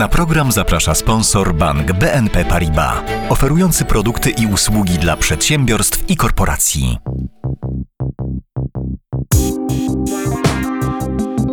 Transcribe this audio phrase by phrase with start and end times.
[0.00, 6.98] Na program zaprasza sponsor bank BNP Paribas, oferujący produkty i usługi dla przedsiębiorstw i korporacji.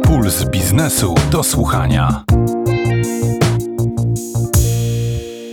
[0.04, 2.24] Puls biznesu do słuchania.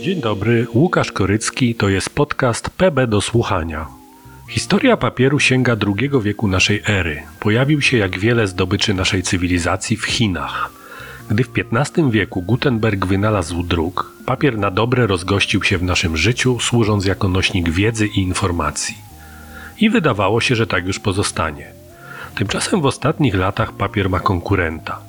[0.01, 3.87] Dzień dobry, Łukasz Korycki, to jest podcast PB do słuchania.
[4.49, 7.23] Historia papieru sięga II wieku naszej ery.
[7.39, 10.74] Pojawił się jak wiele zdobyczy naszej cywilizacji w Chinach.
[11.29, 16.59] Gdy w XV wieku Gutenberg wynalazł druk, papier na dobre rozgościł się w naszym życiu,
[16.59, 18.97] służąc jako nośnik wiedzy i informacji.
[19.79, 21.71] I wydawało się, że tak już pozostanie.
[22.35, 24.99] Tymczasem w ostatnich latach papier ma konkurenta.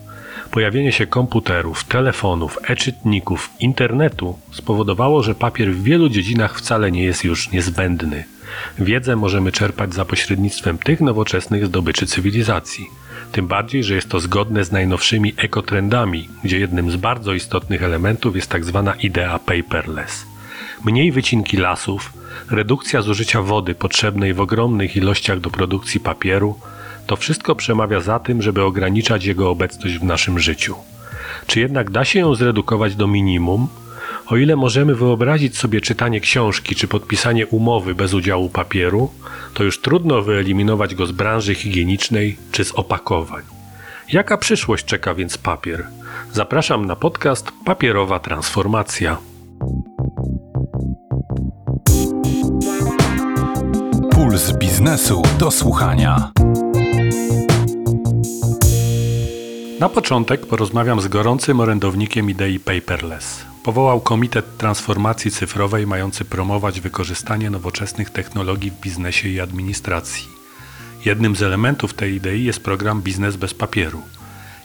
[0.50, 7.24] Pojawienie się komputerów, telefonów, e-czytników, internetu spowodowało, że papier w wielu dziedzinach wcale nie jest
[7.24, 8.24] już niezbędny.
[8.78, 12.86] Wiedzę możemy czerpać za pośrednictwem tych nowoczesnych zdobyczy cywilizacji.
[13.32, 18.36] Tym bardziej, że jest to zgodne z najnowszymi ekotrendami, gdzie jednym z bardzo istotnych elementów
[18.36, 18.50] jest.
[18.50, 18.64] Tak
[19.04, 20.26] idea paperless.
[20.84, 22.12] Mniej wycinki lasów,
[22.50, 26.58] redukcja zużycia wody potrzebnej w ogromnych ilościach do produkcji papieru,
[27.06, 30.74] to wszystko przemawia za tym, żeby ograniczać jego obecność w naszym życiu.
[31.46, 33.68] Czy jednak da się ją zredukować do minimum?
[34.26, 39.10] O ile możemy wyobrazić sobie czytanie książki czy podpisanie umowy bez udziału papieru,
[39.54, 43.42] to już trudno wyeliminować go z branży higienicznej czy z opakowań.
[44.12, 45.86] Jaka przyszłość czeka więc papier?
[46.32, 49.16] Zapraszam na podcast Papierowa Transformacja.
[54.10, 56.30] Puls biznesu do słuchania.
[59.80, 63.55] Na początek porozmawiam z gorącym orędownikiem idei paperless.
[63.66, 70.28] Powołał Komitet Transformacji Cyfrowej mający promować wykorzystanie nowoczesnych technologii w biznesie i administracji.
[71.04, 74.02] Jednym z elementów tej idei jest program Biznes bez papieru.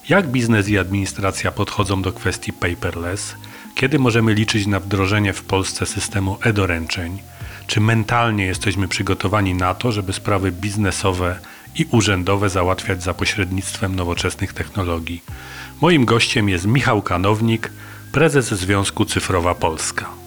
[0.09, 3.35] Jak biznes i administracja podchodzą do kwestii paperless?
[3.75, 7.19] Kiedy możemy liczyć na wdrożenie w Polsce systemu e-doręczeń?
[7.67, 11.39] Czy mentalnie jesteśmy przygotowani na to, żeby sprawy biznesowe
[11.75, 15.23] i urzędowe załatwiać za pośrednictwem nowoczesnych technologii?
[15.81, 17.71] Moim gościem jest Michał Kanownik,
[18.11, 20.20] prezes Związku Cyfrowa Polska.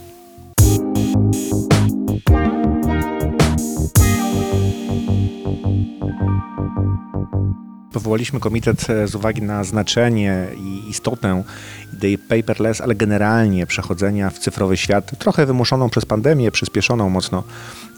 [7.95, 11.43] Powołaliśmy komitet e, z uwagi na znaczenie i istotę
[11.93, 17.43] idei paperless, ale generalnie przechodzenia w cyfrowy świat, trochę wymuszoną przez pandemię, przyspieszoną mocno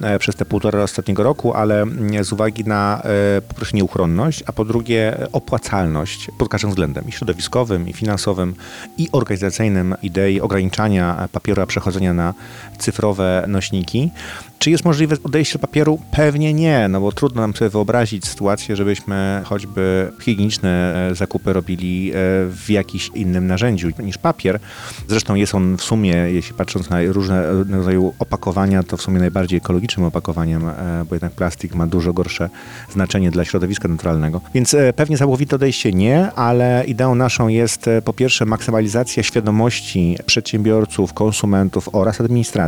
[0.03, 4.43] e, przez te półtora ostatniego roku, ale mm, z uwagi na e, po pierwsze nieuchronność,
[4.47, 8.55] a po drugie opłacalność pod każdym względem i środowiskowym, i finansowym,
[8.99, 12.35] i organizacyjnym idei ograniczania papieru, a przechodzenia na
[12.77, 14.11] cyfrowe nośniki.
[14.59, 15.99] Czy jest możliwe odejście od papieru?
[16.11, 22.13] Pewnie nie, no bo trudno nam sobie wyobrazić sytuację, żebyśmy choćby higieniczne e, zakupy robili
[22.49, 24.61] w jakimś innym narzędziu niż papier.
[25.09, 29.57] Zresztą jest on w sumie, jeśli patrząc na różne rodzaju opakowania, to w sumie najbardziej
[29.57, 32.51] ekologicznym opakowaniem, e, bo jednak plastik ma dużo gorsze
[32.93, 34.41] znaczenie dla środowiska naturalnego.
[34.55, 40.17] Więc e, pewnie całkowite odejście nie, ale ideą naszą jest e, po pierwsze maksymalizacja świadomości
[40.27, 42.66] przedsiębiorców, konsumentów oraz administracji,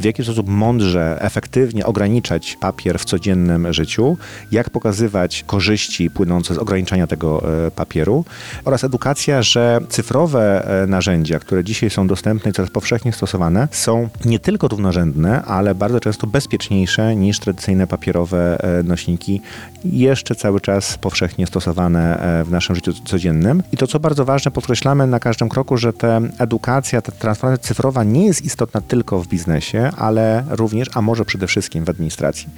[0.00, 4.16] w jaki sposób mądrze, efektywnie ograniczać papier w codziennym życiu,
[4.52, 7.42] jak pokazywać korzyści płynące z ograniczania tego
[7.76, 8.24] papieru
[8.64, 14.08] oraz edukacja, że cyfrowe e, narzędzia, które dzisiaj są dostępne i coraz powszechnie stosowane, są
[14.24, 19.40] nie tylko równorzędne, ale bardzo często bezpieczniejsze niż tradycyjne papierowe e, nośniki,
[19.84, 23.62] jeszcze cały czas powszechnie stosowane e, w naszym życiu codziennym.
[23.72, 28.04] I to, co bardzo ważne, podkreślamy na każdym kroku, że ta edukacja, ta transformacja cyfrowa
[28.04, 32.48] nie jest istotna tylko w biznesie, ale również, a może przede wszystkim w administracji.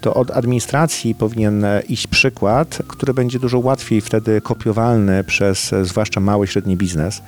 [0.00, 6.44] To od administracji powinien iść przykład, który będzie dużo łatwiej wtedy kopiowalny przez zwłaszcza mały
[6.44, 7.22] i średni biznes,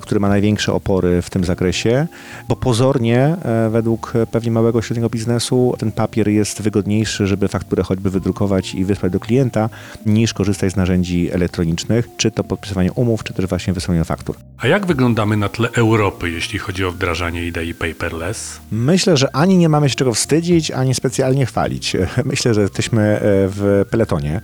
[0.00, 2.06] który ma największe opory w tym zakresie,
[2.48, 8.10] bo pozornie e, według pewnie małego średniego biznesu ten papier jest wygodniejszy, żeby fakturę choćby
[8.10, 9.68] wydrukować i wysłać do klienta,
[10.06, 14.36] niż korzystać z narzędzi elektronicznych, czy to podpisywanie umów, czy też właśnie wysyłanie faktur.
[14.58, 18.60] A jak wyglądamy na tle Europy, jeśli chodzi o wdrażanie idei paperless?
[18.70, 21.96] Myślę, że ani nie mamy się czego wstydzić, ani specjalnie chwalić.
[22.24, 24.40] Myślę, że jesteśmy e, w peletonie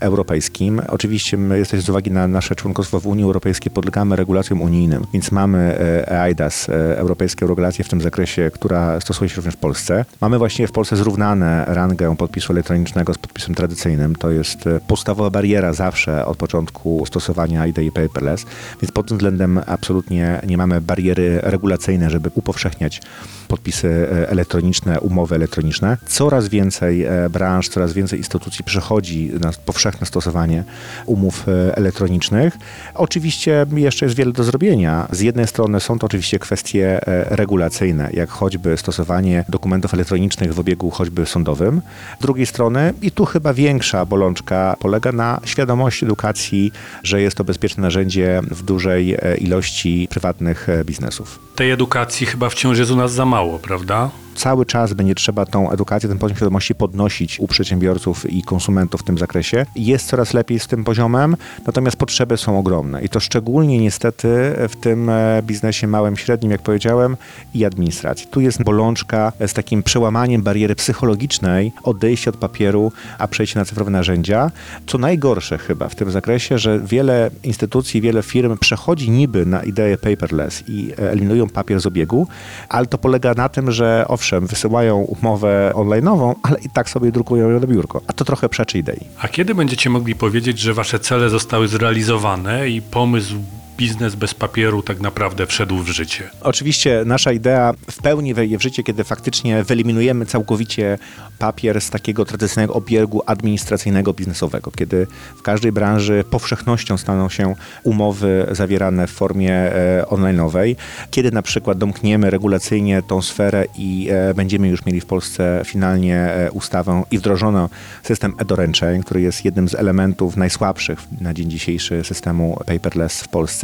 [0.00, 0.82] europejskim.
[0.88, 5.32] Oczywiście my jesteśmy z uwagi na nasze członkostwo w Unii Europejskiej podlegamy regulacjom unijnym, więc
[5.32, 10.04] mamy EIDAS, e, europejskie regulacje w tym zakresie, która stosuje się również w Polsce.
[10.20, 14.16] Mamy właściwie w Polsce zrównane rangę podpisu elektronicznego z podpisem tradycyjnym.
[14.16, 18.46] To jest e, podstawowa bariera zawsze od początku stosowania idei paperless,
[18.82, 23.02] więc pod tym względem absolutnie nie mamy bariery regulacyjnej, żeby upowszechniać
[23.48, 25.96] podpisy e, elektroniczne, umowy elektroniczne.
[26.06, 30.64] Coraz więcej branż, coraz więcej instytucji przechodzi na powszechne stosowanie
[31.06, 32.58] umów elektronicznych.
[32.94, 34.71] Oczywiście jeszcze jest wiele do zrobienia,
[35.10, 40.60] Z jednej strony są to oczywiście kwestie e, regulacyjne, jak choćby stosowanie dokumentów elektronicznych w
[40.60, 41.82] obiegu choćby sądowym.
[42.18, 46.72] Z drugiej strony, i tu chyba większa bolączka polega na świadomości edukacji,
[47.02, 51.38] że jest to bezpieczne narzędzie w dużej e, ilości prywatnych e, biznesów.
[51.54, 54.10] Tej edukacji chyba wciąż jest u nas za mało, prawda?
[54.34, 59.04] Cały czas będzie trzeba tą edukację, ten poziom świadomości podnosić u przedsiębiorców i konsumentów w
[59.04, 59.66] tym zakresie.
[59.76, 61.36] Jest coraz lepiej z tym poziomem,
[61.66, 64.28] natomiast potrzeby są ogromne i to szczególnie niestety
[64.68, 67.16] w tym e, biznesie małym, średnim, jak powiedziałem,
[67.54, 68.26] i administracji.
[68.30, 73.90] Tu jest bolączka z takim przełamaniem bariery psychologicznej, odejście od papieru, a przejście na cyfrowe
[73.90, 74.50] narzędzia.
[74.86, 79.98] Co najgorsze chyba w tym zakresie, że wiele instytucji, wiele firm przechodzi niby na ideę
[79.98, 82.26] paperless i e, eliminują papier z obiegu,
[82.68, 84.04] ale to polega na tym, że
[84.40, 88.00] wysyłają umowę online'ową, ale i tak sobie drukują ją na biurko.
[88.06, 89.06] A to trochę przeczy idei.
[89.18, 93.34] A kiedy będziecie mogli powiedzieć, że wasze cele zostały zrealizowane i pomysł
[93.76, 96.30] biznes bez papieru tak naprawdę wszedł w życie.
[96.40, 100.98] Oczywiście nasza idea w pełni wejdzie w życie, kiedy faktycznie wyeliminujemy całkowicie
[101.38, 108.46] papier z takiego tradycyjnego obiegu administracyjnego, biznesowego, kiedy w każdej branży powszechnością staną się umowy
[108.50, 110.76] zawierane w formie e, online'owej,
[111.10, 116.16] kiedy na przykład domkniemy regulacyjnie tą sferę i e, będziemy już mieli w Polsce finalnie
[116.16, 117.68] e, ustawę i wdrożono
[118.02, 123.61] system e-doręczeń, który jest jednym z elementów najsłabszych na dzień dzisiejszy systemu paperless w Polsce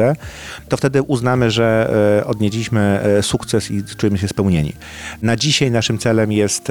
[0.68, 1.90] to wtedy uznamy, że
[2.20, 4.72] e, odnieśliśmy e, sukces i czujemy się spełnieni.
[5.22, 6.68] Na dzisiaj naszym celem jest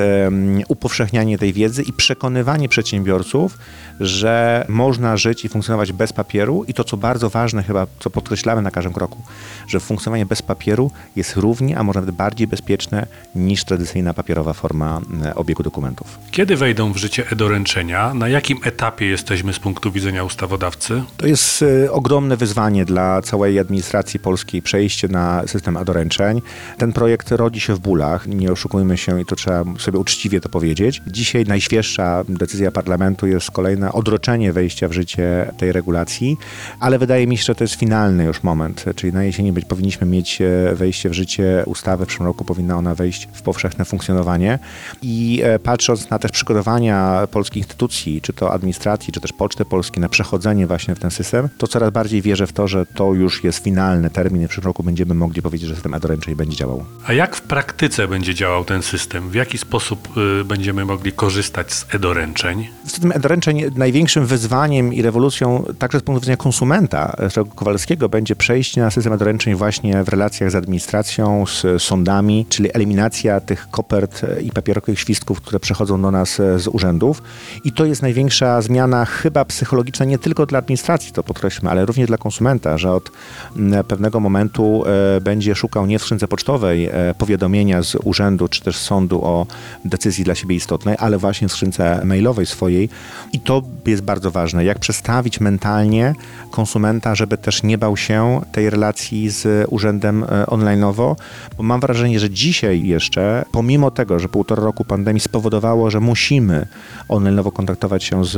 [0.68, 3.57] upowszechnianie tej wiedzy i przekonywanie przedsiębiorców,
[4.00, 8.62] że można żyć i funkcjonować bez papieru i to, co bardzo ważne chyba, co podkreślamy
[8.62, 9.21] na każdym kroku,
[9.68, 15.01] że funkcjonowanie bez papieru jest równie, a może nawet bardziej bezpieczne niż tradycyjna papierowa forma
[15.35, 16.19] obiegu dokumentów.
[16.31, 18.13] Kiedy wejdą w życie e-doręczenia?
[18.13, 21.03] Na jakim etapie jesteśmy z punktu widzenia ustawodawcy?
[21.18, 26.42] To jest e, ogromne wyzwanie dla całej administracji polskiej przejście na system e-doręczeń.
[26.78, 30.50] Ten projekt rodzi się w bólach, nie oszukujmy się i to trzeba sobie uczciwie to
[30.50, 31.02] powiedzieć.
[31.08, 36.38] Dzisiaj najświeższa decyzja parlamentu jest kolejna na odroczenie wejścia w życie tej regulacji,
[36.80, 40.08] ale wydaje mi się, że to jest finalny już moment, czyli na jesieni być, powinniśmy
[40.08, 44.60] mieć e, wejście w życie ustawy, w przyszłym roku powinna ona wejść w powszechne funkcjonowanie
[45.02, 50.02] i e, patrząc na też przygotowania polskich instytucji, czy to administracji, czy też Poczty Polskiej
[50.02, 53.44] na przechodzenie właśnie w ten system, to coraz bardziej wierzę w to, że to już
[53.44, 56.86] jest finalny termin i w przyszłym roku będziemy mogli powiedzieć, że system e-doręczeń będzie działał.
[57.06, 59.30] A jak w praktyce będzie działał ten system?
[59.30, 60.09] W jaki sposób
[60.42, 62.68] y, będziemy mogli korzystać z e-doręczeń?
[62.86, 67.15] System e-doręczeń największym wyzwaniem i rewolucją także z punktu widzenia konsumenta
[67.56, 73.39] Kowalskiego będzie przejście na system doręczeń właśnie w relacjach z administracją, z sądami, czyli eliminacja
[73.39, 77.24] tych kopert i papierowych świstków, które przechodzą do nas z urzędów.
[77.63, 82.07] I to jest największa zmiana chyba psychologiczna nie tylko dla administracji, to podkreślmy, ale również
[82.07, 83.11] dla konsumenta, że od
[83.55, 88.61] mm, pewnego momentu e, będzie szukał nie w skrzynce pocztowej e, powiadomienia z urzędu czy
[88.61, 89.47] też sądu o
[89.85, 92.89] decyzji dla siebie istotnej, ale właśnie w skrzynce mailowej swojej.
[93.33, 94.65] I to jest bardzo ważne.
[94.65, 96.13] Jak przestawić mentalnie
[96.51, 101.15] konsumenta, żeby też nie bał się tej relacji z urzędem e, online'owo,
[101.57, 106.67] bo mam wrażenie, że dzisiaj jeszcze, pomimo tego, że półtora roku pandemii spowodowało, że musimy
[107.09, 108.38] online'owo kontaktować się z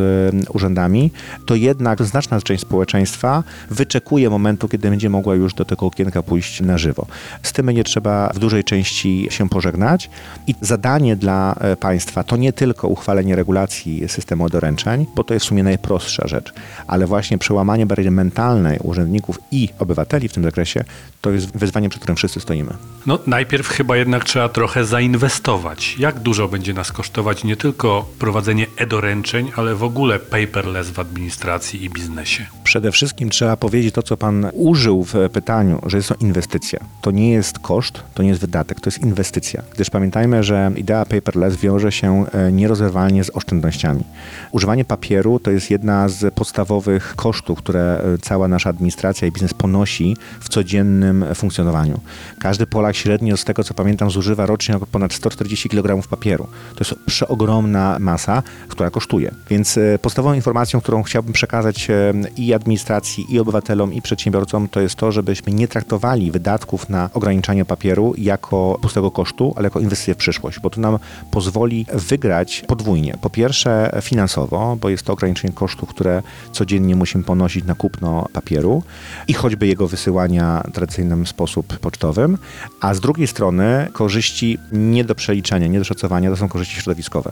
[0.49, 1.11] urzędami,
[1.45, 6.61] to jednak znaczna część społeczeństwa wyczekuje momentu, kiedy będzie mogła już do tego okienka pójść
[6.61, 7.05] na żywo.
[7.43, 10.09] Z tym nie trzeba w dużej części się pożegnać
[10.47, 15.45] i zadanie dla e, państwa to nie tylko uchwalenie regulacji systemu doręczeń, bo to jest
[15.45, 16.53] w sumie najprostsza rzecz,
[16.87, 20.83] ale właśnie przełamanie bariery mentalnej urzędników i obywateli w tym zakresie
[21.21, 22.73] to jest wyzwanie, przed którym wszyscy stoimy.
[23.05, 25.95] No najpierw chyba jednak trzeba trochę zainwestować.
[25.99, 31.83] Jak dużo będzie nas kosztować nie tylko prowadzenie e-doręczeń, ale w ogóle paperless w administracji
[31.83, 32.45] i biznesie?
[32.63, 36.79] Przede wszystkim trzeba powiedzieć to, co pan użył w pytaniu, że jest to inwestycja.
[37.01, 39.63] To nie jest koszt, to nie jest wydatek, to jest inwestycja.
[39.73, 44.03] Gdyż pamiętajmy, że idea paperless wiąże się e, nierozerwalnie z oszczędnościami.
[44.51, 49.53] Używanie papieru to jest jedna z podstawowych kosztów, które e, cała nasza administracja i biznes
[49.53, 51.99] ponosi w codziennym funkcjonowaniu.
[52.39, 56.47] Każdy Polak średnio, z tego co pamiętam, zużywa rocznie ponad 140 kg papieru.
[56.75, 59.31] To jest przeogromna masa, która kosztuje.
[59.49, 61.87] Więc e, podstawową informacją, którą chciałbym przekazać
[62.37, 64.28] i administracji, i obywatelom, i przedsiębiorcom,
[64.71, 69.79] to jest to, żebyśmy nie traktowali wydatków na ograniczanie papieru jako pustego kosztu, ale jako
[69.79, 70.99] inwestycję w przyszłość, bo to nam
[71.31, 73.17] pozwoli wygrać podwójnie.
[73.21, 78.83] Po pierwsze finansowo, bo jest to ograniczenie kosztów, które codziennie musimy ponosić na kupno papieru
[79.27, 82.37] i choćby jego wysyłania w tradycyjnym sposób pocztowym,
[82.81, 87.31] a z drugiej strony korzyści nie do przeliczenia, nie do szacowania, to są korzyści środowiskowe.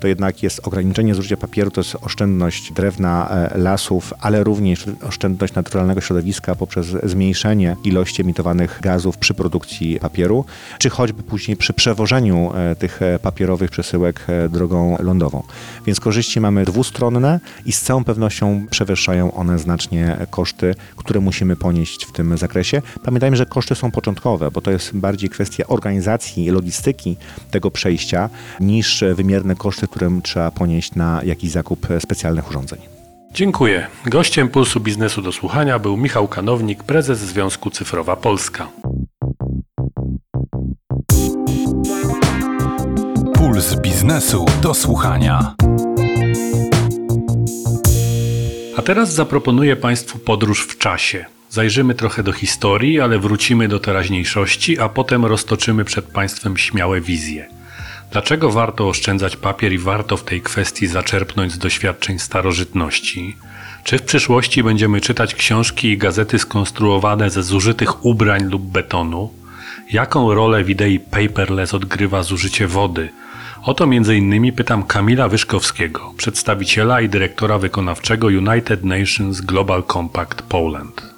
[0.00, 5.54] To jednak jest ograniczenie zużycia papieru, to jest oszczędność drewna, e, lasów, ale również oszczędność
[5.54, 10.44] naturalnego środowiska, środowiska poprzez zmniejszenie ilości emitowanych gazów przy produkcji papieru,
[10.78, 15.42] czy choćby później przy przewożeniu e, tych e, papierowych przesyłek e, drogą lądową.
[15.86, 22.04] Więc korzyści mamy dwustronne i z całą pewnością przewyższają one znacznie koszty, które musimy ponieść
[22.04, 22.82] w tym zakresie.
[23.04, 27.16] Pamiętajmy, że koszty są początkowe, bo to jest bardziej kwestia organizacji i logistyki
[27.50, 32.93] tego przejścia niż wymierne koszty, które trzeba ponieść na jakiś zakup specjalnych urządzeń.
[33.34, 33.86] Dziękuję.
[34.06, 38.68] Gościem Pulsu Biznesu do Słuchania był Michał Kanownik, prezes Związku Cyfrowa Polska.
[43.34, 45.54] Puls biznesu do słuchania.
[48.76, 51.24] A teraz zaproponuję Państwu podróż w czasie.
[51.50, 57.48] Zajrzymy trochę do historii, ale wrócimy do teraźniejszości, a potem roztoczymy przed Państwem śmiałe wizje.
[58.10, 63.36] Dlaczego warto oszczędzać papier i warto w tej kwestii zaczerpnąć z doświadczeń starożytności?
[63.84, 69.32] Czy w przyszłości będziemy czytać książki i gazety skonstruowane ze zużytych ubrań lub betonu?
[69.92, 73.08] Jaką rolę w idei paperless odgrywa zużycie wody?
[73.62, 74.52] O to m.in.
[74.52, 81.13] pytam Kamila Wyszkowskiego, przedstawiciela i dyrektora wykonawczego United Nations Global Compact Poland.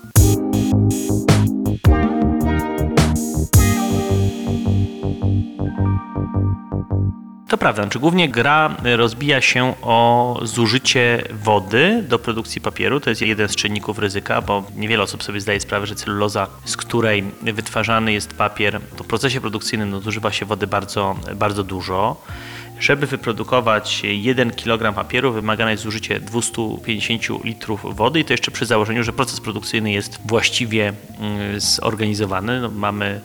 [7.57, 13.01] To prawda, znaczy głównie gra rozbija się o zużycie wody do produkcji papieru.
[13.01, 16.77] To jest jeden z czynników ryzyka, bo niewiele osób sobie zdaje sprawę, że celuloza, z
[16.77, 22.23] której wytwarzany jest papier, to w procesie produkcyjnym no, zużywa się wody bardzo, bardzo dużo.
[22.81, 28.67] Żeby wyprodukować 1 kg papieru wymagane jest zużycie 250 litrów wody i to jeszcze przy
[28.67, 32.61] założeniu, że proces produkcyjny jest właściwie mm, zorganizowany.
[32.61, 33.21] No, mamy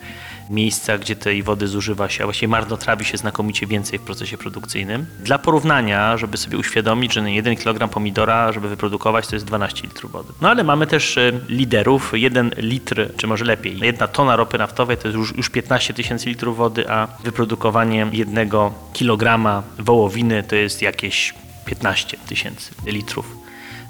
[0.50, 5.06] miejsca, gdzie tej wody zużywa się, a właściwie marnotrawi się znakomicie więcej w procesie produkcyjnym.
[5.20, 10.12] Dla porównania, żeby sobie uświadomić, że 1 kg pomidora, żeby wyprodukować, to jest 12 litrów
[10.12, 10.34] wody.
[10.42, 12.12] No ale mamy też e, liderów.
[12.14, 16.30] 1 litr, czy może lepiej, jedna tona ropy naftowej to jest już, już 15 tysięcy
[16.30, 21.34] litrów wody, a wyprodukowanie jednego kilograma wołowiny to jest jakieś
[21.66, 23.41] 15 tysięcy litrów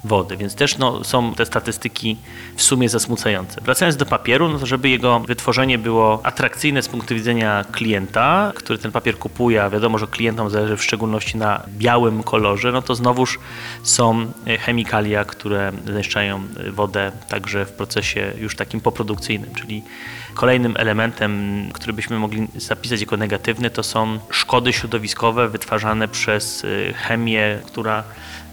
[0.03, 2.17] wody, więc też no, są te statystyki
[2.55, 3.61] w sumie zasmucające.
[3.61, 8.79] Wracając do papieru, no to żeby jego wytworzenie było atrakcyjne z punktu widzenia klienta, który
[8.79, 12.95] ten papier kupuje, a wiadomo, że klientom zależy w szczególności na białym kolorze, no to
[12.95, 13.39] znowuż
[13.83, 16.41] są chemikalia, które zniszczają
[16.71, 19.83] wodę także w procesie już takim poprodukcyjnym, czyli
[20.33, 26.93] Kolejnym elementem, który byśmy mogli zapisać jako negatywny, to są szkody środowiskowe wytwarzane przez y,
[26.97, 28.03] chemię, która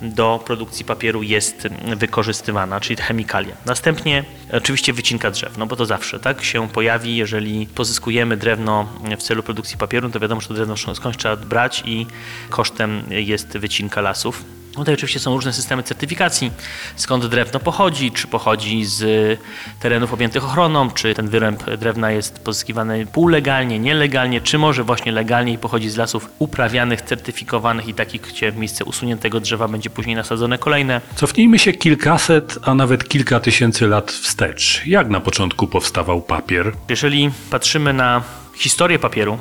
[0.02, 3.56] do produkcji papieru jest wykorzystywana, czyli chemikalia.
[3.66, 9.22] Następnie oczywiście wycinka drzew, no bo to zawsze tak się pojawi, jeżeli pozyskujemy drewno w
[9.22, 12.06] celu produkcji papieru, to wiadomo, że to drewno skądś trzeba brać i
[12.50, 14.57] kosztem jest wycinka lasów.
[14.78, 16.52] Tutaj oczywiście są różne systemy certyfikacji,
[16.96, 19.40] skąd drewno pochodzi, czy pochodzi z
[19.80, 25.52] terenów objętych ochroną, czy ten wyręb drewna jest pozyskiwany półlegalnie, nielegalnie, czy może właśnie legalnie
[25.52, 30.16] i pochodzi z lasów uprawianych, certyfikowanych i takich, gdzie w miejsce usuniętego drzewa będzie później
[30.16, 31.00] nasadzone kolejne.
[31.14, 34.82] Cofnijmy się kilkaset, a nawet kilka tysięcy lat wstecz.
[34.86, 36.72] Jak na początku powstawał papier?
[36.88, 38.22] Jeżeli patrzymy na
[38.56, 39.38] historię papieru,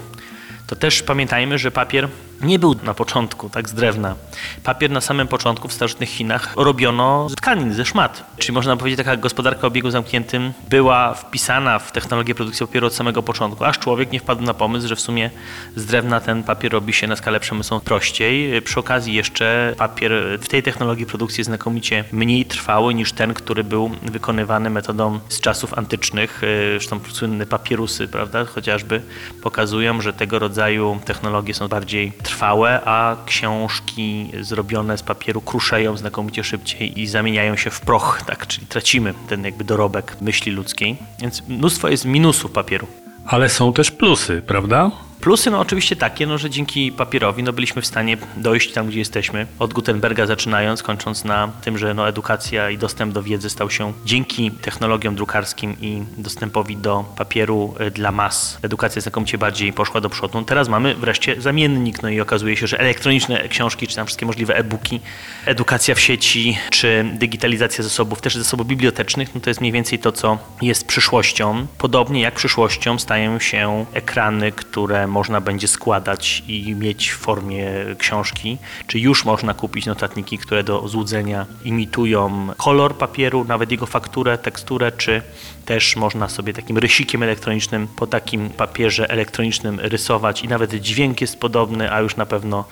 [0.67, 2.10] to też pamiętajmy, że papier
[2.41, 4.15] nie był na początku tak z drewna.
[4.63, 8.32] Papier na samym początku w starożytnych Chinach robiono z tkanin, ze szmat.
[8.38, 12.94] Czyli można powiedzieć, taka gospodarka o obiegu zamkniętym była wpisana w technologię produkcji papieru od
[12.94, 15.29] samego początku, aż człowiek nie wpadł na pomysł, że w sumie
[15.75, 18.62] z drewna ten papier robi się na skalę przemysłową prościej.
[18.62, 23.63] Przy okazji jeszcze papier w tej technologii produkcji jest znakomicie mniej trwały niż ten, który
[23.63, 26.41] był wykonywany metodą z czasów antycznych.
[26.72, 29.01] Zresztą słynne papierusy, prawda, chociażby
[29.41, 36.44] pokazują, że tego rodzaju technologie są bardziej trwałe, a książki zrobione z papieru kruszeją znakomicie
[36.44, 38.48] szybciej i zamieniają się w proch, tak?
[38.48, 40.98] czyli tracimy ten jakby dorobek myśli ludzkiej.
[41.20, 42.88] Więc mnóstwo jest minusów papieru.
[43.26, 44.92] Ale są też plusy, prawda?
[45.22, 49.00] Plusy no oczywiście takie, no, że dzięki papierowi no, byliśmy w stanie dojść tam, gdzie
[49.00, 49.48] jesteśmy.
[49.60, 53.94] Od Gutenberga zaczynając, kończąc na tym, że no, edukacja i dostęp do wiedzy stał się
[54.06, 58.58] dzięki technologiom drukarskim i dostępowi do papieru y, dla mas.
[58.62, 60.44] Edukacja znakomicie bardziej poszła do przodu.
[60.44, 64.56] Teraz mamy wreszcie zamiennik, no i okazuje się, że elektroniczne książki, czy tam wszystkie możliwe
[64.56, 65.00] e-booki,
[65.46, 70.12] edukacja w sieci, czy digitalizacja zasobów, też zasobów bibliotecznych, no to jest mniej więcej to,
[70.12, 71.68] co jest przyszłością.
[71.78, 77.72] Podobnie jak przyszłością stają się ekrany, które które można będzie składać i mieć w formie
[77.98, 84.38] książki, czy już można kupić notatniki, które do złudzenia imitują kolor papieru, nawet jego fakturę,
[84.38, 85.22] teksturę, czy
[85.66, 91.40] też można sobie takim rysikiem elektronicznym po takim papierze elektronicznym rysować i nawet dźwięk jest
[91.40, 92.66] podobny, a już na pewno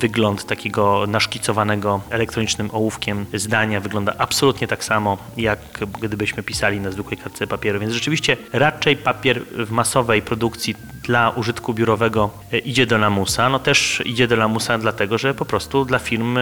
[0.00, 5.58] wygląd takiego naszkicowanego elektronicznym ołówkiem zdania wygląda absolutnie tak samo, jak
[6.00, 7.80] gdybyśmy pisali na zwykłej kartce papieru.
[7.80, 10.74] Więc rzeczywiście raczej papier w masowej produkcji
[11.10, 13.48] dla użytku biurowego e, idzie do lamusa.
[13.48, 16.40] No też idzie do lamusa dlatego, że po prostu dla firm e,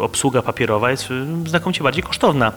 [0.00, 2.52] obsługa papierowa jest e, znakomicie bardziej kosztowna.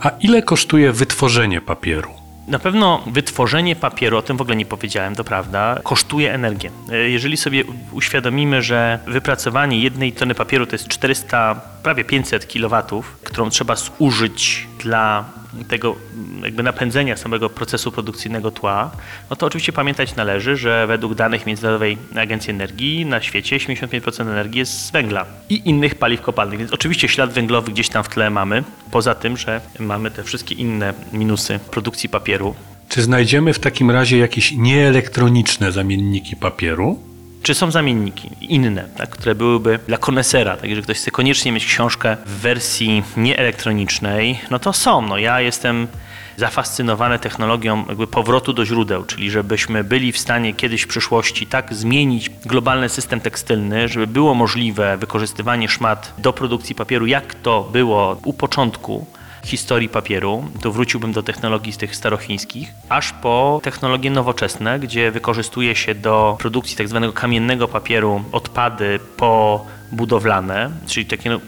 [0.00, 2.10] A ile kosztuje wytworzenie papieru?
[2.46, 6.70] Na pewno wytworzenie papieru, o tym w ogóle nie powiedziałem, to prawda, kosztuje energię.
[7.06, 13.50] Jeżeli sobie uświadomimy, że wypracowanie jednej tony papieru to jest 400, prawie 500 kW, którą
[13.50, 15.24] trzeba zużyć dla
[15.68, 15.96] tego
[16.42, 18.90] jakby napędzenia samego procesu produkcyjnego tła,
[19.30, 24.58] no to oczywiście pamiętać należy, że według danych Międzynarodowej Agencji Energii na świecie 75% energii
[24.58, 26.58] jest z węgla i innych paliw kopalnych.
[26.58, 30.54] Więc oczywiście ślad węglowy gdzieś tam w tle mamy, poza tym, że mamy te wszystkie
[30.54, 32.54] inne minusy produkcji papieru.
[32.88, 37.07] Czy znajdziemy w takim razie jakieś nieelektroniczne zamienniki papieru?
[37.42, 41.66] Czy są zamienniki inne, tak, które byłyby dla konesera, tak, jeżeli ktoś chce koniecznie mieć
[41.66, 45.02] książkę w wersji nieelektronicznej, no to są.
[45.02, 45.88] No, ja jestem
[46.36, 51.74] zafascynowany technologią jakby powrotu do źródeł, czyli żebyśmy byli w stanie kiedyś w przyszłości tak
[51.74, 58.20] zmienić globalny system tekstylny, żeby było możliwe wykorzystywanie szmat do produkcji papieru, jak to było
[58.24, 59.06] u początku
[59.44, 65.76] historii papieru, to wróciłbym do technologii z tych starochińskich, aż po technologie nowoczesne, gdzie wykorzystuje
[65.76, 71.40] się do produkcji tak zwanego kamiennego papieru odpady pobudowlane, czyli takie no,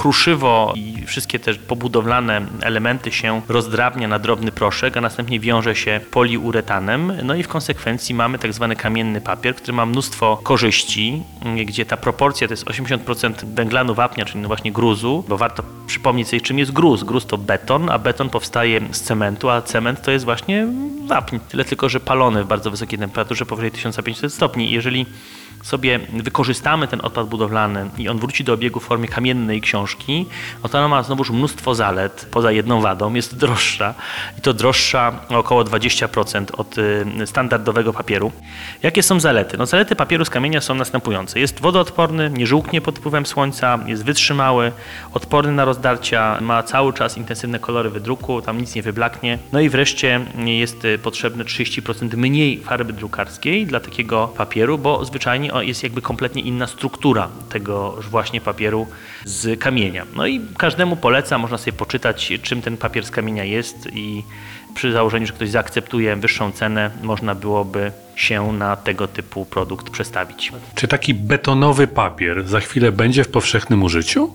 [0.00, 6.00] kruszywo i wszystkie te pobudowlane elementy się rozdrabnia na drobny proszek, a następnie wiąże się
[6.10, 7.12] poliuretanem.
[7.22, 11.22] No i w konsekwencji mamy tak zwany kamienny papier, który ma mnóstwo korzyści,
[11.66, 16.28] gdzie ta proporcja to jest 80% węglanu wapnia, czyli no właśnie gruzu, bo warto przypomnieć
[16.28, 17.04] sobie, czym jest gruz.
[17.04, 20.66] Gruz to beton, a beton powstaje z cementu, a cement to jest właśnie
[21.06, 21.38] wapń.
[21.48, 24.70] Tyle tylko, że palony w bardzo wysokiej temperaturze powyżej 1500 stopni.
[24.70, 25.06] Jeżeli
[25.62, 30.26] sobie wykorzystamy ten odpad budowlany i on wróci do obiegu w formie kamiennej książki,
[30.62, 33.94] no to ona ma znowuż mnóstwo zalet, poza jedną wadą, jest droższa
[34.38, 38.32] i to droższa około 20% od y, standardowego papieru.
[38.82, 39.58] Jakie są zalety?
[39.58, 41.40] No zalety papieru z kamienia są następujące.
[41.40, 44.72] Jest wodoodporny, nie żółknie pod wpływem słońca, jest wytrzymały,
[45.14, 49.38] odporny na rozdarcia, ma cały czas intensywne kolory wydruku, tam nic nie wyblaknie.
[49.52, 55.49] No i wreszcie jest y, potrzebne 30% mniej farby drukarskiej dla takiego papieru, bo zwyczajnie
[55.60, 58.86] jest jakby kompletnie inna struktura tego właśnie papieru
[59.24, 60.06] z kamienia.
[60.16, 64.22] No i każdemu polecam, można sobie poczytać, czym ten papier z kamienia jest i
[64.74, 70.52] przy założeniu, że ktoś zaakceptuje wyższą cenę, można byłoby się na tego typu produkt przestawić.
[70.74, 74.30] Czy taki betonowy papier za chwilę będzie w powszechnym użyciu?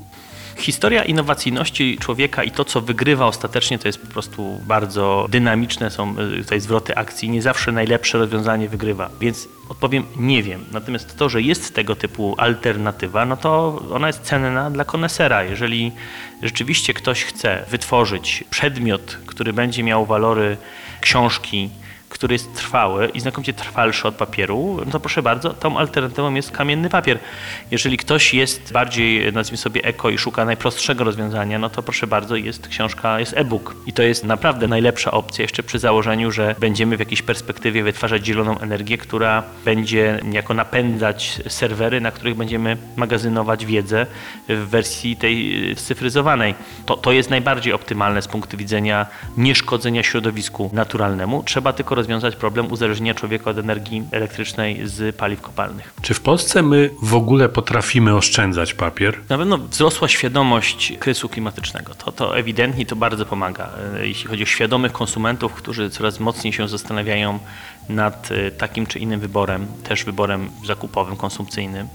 [0.57, 6.15] Historia innowacyjności człowieka i to, co wygrywa ostatecznie, to jest po prostu bardzo dynamiczne, są
[6.19, 7.29] y, tutaj zwroty akcji.
[7.29, 10.65] Nie zawsze najlepsze rozwiązanie wygrywa, więc odpowiem nie wiem.
[10.71, 15.43] Natomiast to, że jest tego typu alternatywa, no to ona jest cenna dla konesera.
[15.43, 15.91] Jeżeli
[16.43, 20.57] rzeczywiście ktoś chce wytworzyć przedmiot, który będzie miał walory
[21.01, 21.69] książki,
[22.15, 26.51] który jest trwały i znakomicie trwalszy od papieru, no to proszę bardzo, tą alternatywą jest
[26.51, 27.19] kamienny papier.
[27.71, 32.35] Jeżeli ktoś jest bardziej, nazwijmy sobie eko i szuka najprostszego rozwiązania, no to proszę bardzo,
[32.35, 33.75] jest książka, jest e-book.
[33.85, 38.25] I to jest naprawdę najlepsza opcja, jeszcze przy założeniu, że będziemy w jakiejś perspektywie wytwarzać
[38.25, 44.05] zieloną energię, która będzie niejako napędzać serwery, na których będziemy magazynować wiedzę
[44.49, 46.55] w wersji tej cyfryzowanej.
[46.85, 49.05] To, to jest najbardziej optymalne z punktu widzenia
[49.37, 51.43] nieszkodzenia środowisku naturalnemu.
[51.43, 55.93] Trzeba tylko rozwiązać problem uzależnienia człowieka od energii elektrycznej z paliw kopalnych.
[56.01, 59.19] Czy w Polsce my w ogóle potrafimy oszczędzać papier?
[59.29, 61.95] Na pewno wzrosła świadomość kryzysu klimatycznego.
[61.95, 63.69] To, to ewidentnie to bardzo pomaga.
[63.99, 67.39] E, jeśli chodzi o świadomych konsumentów, którzy coraz mocniej się zastanawiają
[67.89, 71.87] nad e, takim czy innym wyborem, też wyborem zakupowym, konsumpcyjnym.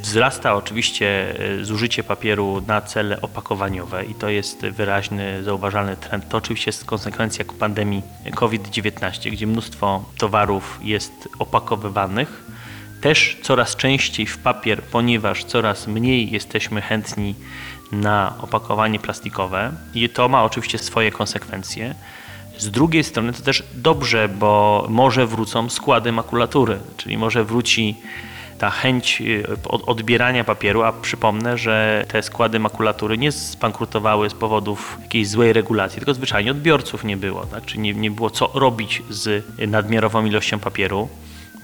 [0.00, 6.28] Wzrasta oczywiście e, zużycie papieru na cele opakowaniowe i to jest wyraźny, zauważalny trend.
[6.28, 8.02] To oczywiście jest konsekwencja pandemii
[8.34, 12.50] COVID-19, gdzie mnóstwo towarów jest opakowywanych
[13.00, 17.34] też coraz częściej w papier, ponieważ coraz mniej jesteśmy chętni
[17.92, 21.94] na opakowanie plastikowe i to ma oczywiście swoje konsekwencje.
[22.58, 27.96] Z drugiej strony to też dobrze, bo może wrócą składy makulatury, czyli może wróci
[28.60, 29.44] ta chęć y,
[29.86, 35.96] odbierania papieru, a przypomnę, że te składy makulatury nie spankrutowały z powodów jakiejś złej regulacji,
[35.98, 37.64] tylko zwyczajnie odbiorców nie było, tak?
[37.64, 41.08] czyli nie, nie było co robić z nadmiarową ilością papieru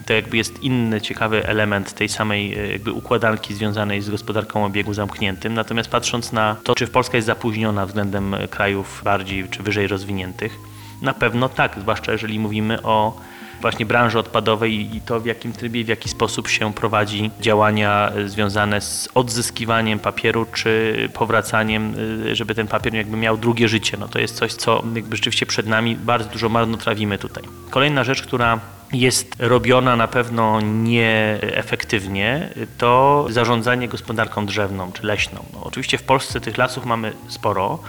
[0.05, 4.93] to jakby jest inny ciekawy element tej samej e, jakby układanki związanej z gospodarką obiegu
[4.93, 5.53] zamkniętym.
[5.53, 10.59] Natomiast patrząc na to, czy Polska jest zapóźniona względem krajów bardziej czy wyżej rozwiniętych,
[11.01, 13.21] na pewno tak, zwłaszcza jeżeli mówimy o
[13.61, 18.29] właśnie branży odpadowej i to w jakim trybie, w jaki sposób się prowadzi działania e,
[18.29, 21.93] związane z odzyskiwaniem papieru czy powracaniem,
[22.31, 23.97] e, żeby ten papier jakby miał drugie życie.
[23.99, 27.43] No to jest coś, co jakby rzeczywiście przed nami bardzo dużo marnotrawimy tutaj.
[27.69, 28.59] Kolejna rzecz, która
[28.93, 35.45] jest robiona na pewno nieefektywnie, to zarządzanie gospodarką drzewną czy leśną.
[35.53, 37.79] No, oczywiście w Polsce tych lasów mamy sporo.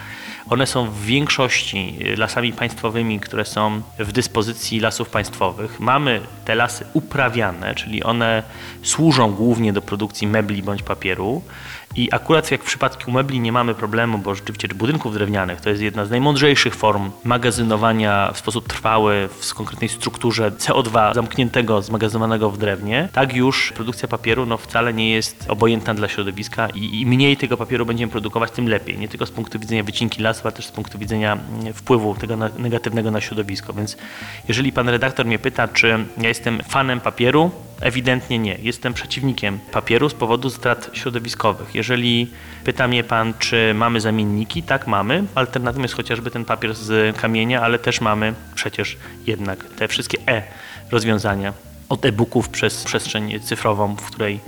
[0.51, 5.81] One są w większości lasami państwowymi, które są w dyspozycji lasów państwowych.
[5.81, 8.43] Mamy te lasy uprawiane, czyli one
[8.83, 11.43] służą głównie do produkcji mebli bądź papieru.
[11.99, 15.83] I akurat jak w przypadku mebli nie mamy problemu, bo rzeczywiście budynków drewnianych to jest
[15.83, 22.59] jedna z najmądrzejszych form magazynowania w sposób trwały w konkretnej strukturze CO2 zamkniętego, zmagazynowanego w
[22.59, 27.37] drewnie, tak już produkcja papieru no, wcale nie jest obojętna dla środowiska i, i mniej
[27.37, 28.99] tego papieru będziemy produkować, tym lepiej.
[28.99, 32.37] Nie tylko z punktu widzenia wycinki lasu, ale też z punktu widzenia mm, wpływu tego
[32.37, 33.73] na, negatywnego na środowisko.
[33.73, 33.97] Więc
[34.49, 38.59] jeżeli pan redaktor mnie pyta, czy ja jestem fanem papieru, Ewidentnie nie.
[38.63, 41.75] Jestem przeciwnikiem papieru z powodu strat środowiskowych.
[41.75, 42.31] Jeżeli
[42.65, 45.25] pyta mnie pan, czy mamy zamienniki, tak mamy.
[45.35, 51.53] Alternatywą jest chociażby ten papier z kamienia, ale też mamy przecież jednak te wszystkie e-rozwiązania
[51.89, 54.41] od e-booków przez przestrzeń cyfrową, w której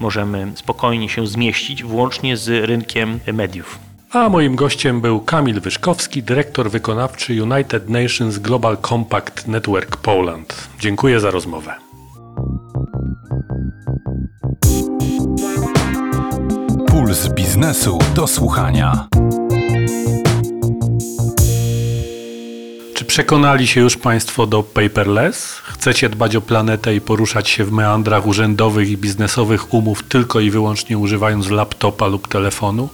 [0.00, 3.78] możemy spokojnie się zmieścić, włącznie z rynkiem mediów.
[4.10, 10.68] A moim gościem był Kamil Wyszkowski, dyrektor wykonawczy United Nations Global Compact Network Poland.
[10.80, 11.74] Dziękuję za rozmowę.
[17.08, 19.08] Puls biznesu do słuchania.
[22.94, 25.52] Czy przekonali się już Państwo do paperless?
[25.64, 30.50] Chcecie dbać o planetę i poruszać się w meandrach urzędowych i biznesowych umów tylko i
[30.50, 32.88] wyłącznie używając laptopa lub telefonu?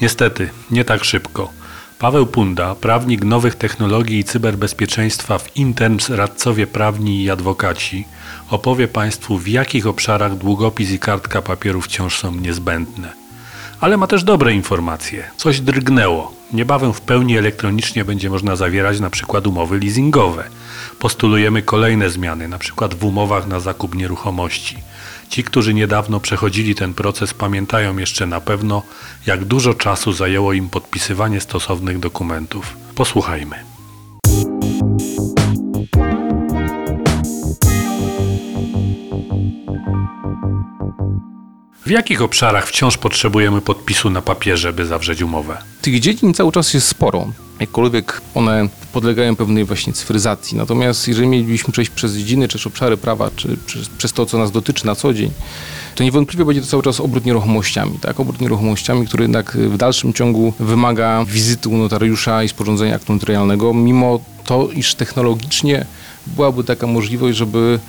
[0.00, 1.50] Niestety, nie tak szybko.
[1.98, 8.04] Paweł Punda, prawnik nowych technologii i cyberbezpieczeństwa w Interms radcowie prawni i adwokaci,
[8.50, 13.21] opowie Państwu w jakich obszarach długopis i kartka papieru wciąż są niezbędne.
[13.82, 15.30] Ale ma też dobre informacje.
[15.36, 16.32] Coś drgnęło.
[16.52, 20.44] Niebawem w pełni elektronicznie będzie można zawierać na przykład umowy leasingowe.
[20.98, 24.76] Postulujemy kolejne zmiany, na przykład w umowach na zakup nieruchomości.
[25.28, 28.82] Ci, którzy niedawno przechodzili ten proces, pamiętają jeszcze na pewno,
[29.26, 32.76] jak dużo czasu zajęło im podpisywanie stosownych dokumentów.
[32.94, 33.71] Posłuchajmy.
[41.92, 45.58] Jakich obszarach wciąż potrzebujemy podpisu na papierze, by zawrzeć umowę?
[45.82, 47.26] Tych dziedzin cały czas jest sporo,
[47.60, 50.58] jakkolwiek one podlegają pewnej właśnie cyfryzacji.
[50.58, 54.50] Natomiast jeżeli mielibyśmy przejść przez dziedziny czy obszary prawa, czy przez, przez to, co nas
[54.50, 55.30] dotyczy na co dzień,
[55.94, 57.98] to niewątpliwie będzie to cały czas obrót nieruchomościami.
[57.98, 58.20] Tak?
[58.20, 63.74] Obrót nieruchomościami, który jednak w dalszym ciągu wymaga wizyty u notariusza i sporządzenia aktu notarialnego,
[63.74, 65.86] mimo to, iż technologicznie
[66.26, 67.80] byłaby taka możliwość, żeby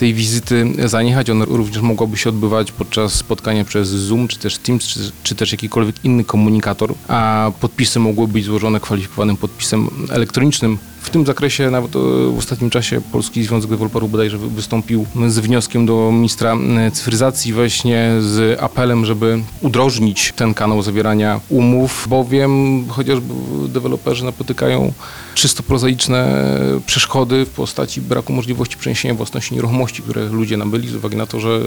[0.00, 1.30] tej wizyty zaniechać.
[1.30, 5.52] Ona również mogłaby się odbywać podczas spotkania przez Zoom, czy też Teams, czy, czy też
[5.52, 11.96] jakikolwiek inny komunikator, a podpisy mogłyby być złożone kwalifikowanym podpisem elektronicznym w tym zakresie nawet
[11.96, 11.98] e,
[12.34, 16.56] w ostatnim czasie Polski Związek Deweloperów bodajże wystąpił z wnioskiem do ministra
[16.92, 23.34] cyfryzacji właśnie z apelem, żeby udrożnić ten kanał zawierania umów, bowiem chociażby
[23.68, 24.92] deweloperzy napotykają
[25.34, 26.44] czysto prozaiczne
[26.86, 31.40] przeszkody w postaci braku możliwości przeniesienia własności nieruchomości, które ludzie nabyli z uwagi na to,
[31.40, 31.60] że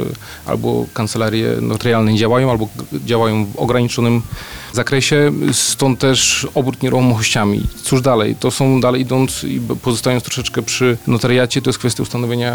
[0.46, 2.67] albo kancelarie notarialne działają, albo
[3.06, 4.22] działają w ograniczonym
[4.74, 7.63] zakresie, stąd też obrót nieruchomościami.
[7.84, 8.36] Cóż dalej?
[8.39, 9.06] To są dalej
[9.44, 12.54] i pozostając troszeczkę przy notariacie, to jest kwestia ustanowienia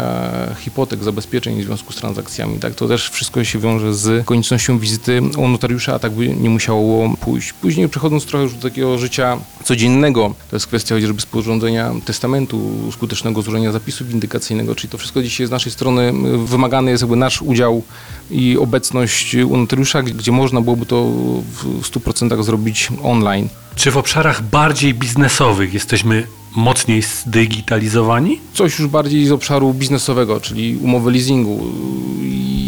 [0.59, 2.59] hipotek, zabezpieczeń w związku z transakcjami.
[2.59, 2.75] Tak?
[2.75, 7.15] To też wszystko się wiąże z koniecznością wizyty u notariusza, a tak by nie musiało
[7.21, 7.53] pójść.
[7.53, 13.41] Później przechodząc trochę już do takiego życia codziennego, to jest kwestia chociażby sporządzenia testamentu, skutecznego
[13.41, 16.13] złożenia zapisu windykacyjnego, czyli to wszystko dzisiaj z naszej strony
[16.45, 17.83] wymagany jest jakby nasz udział
[18.31, 21.03] i obecność u notariusza, gdzie można byłoby to
[21.51, 23.47] w 100% zrobić online.
[23.75, 28.39] Czy w obszarach bardziej biznesowych jesteśmy mocniej zdigitalizowani?
[28.53, 31.59] Coś już bardziej z obszaru biznesowego, czyli umowy leasingu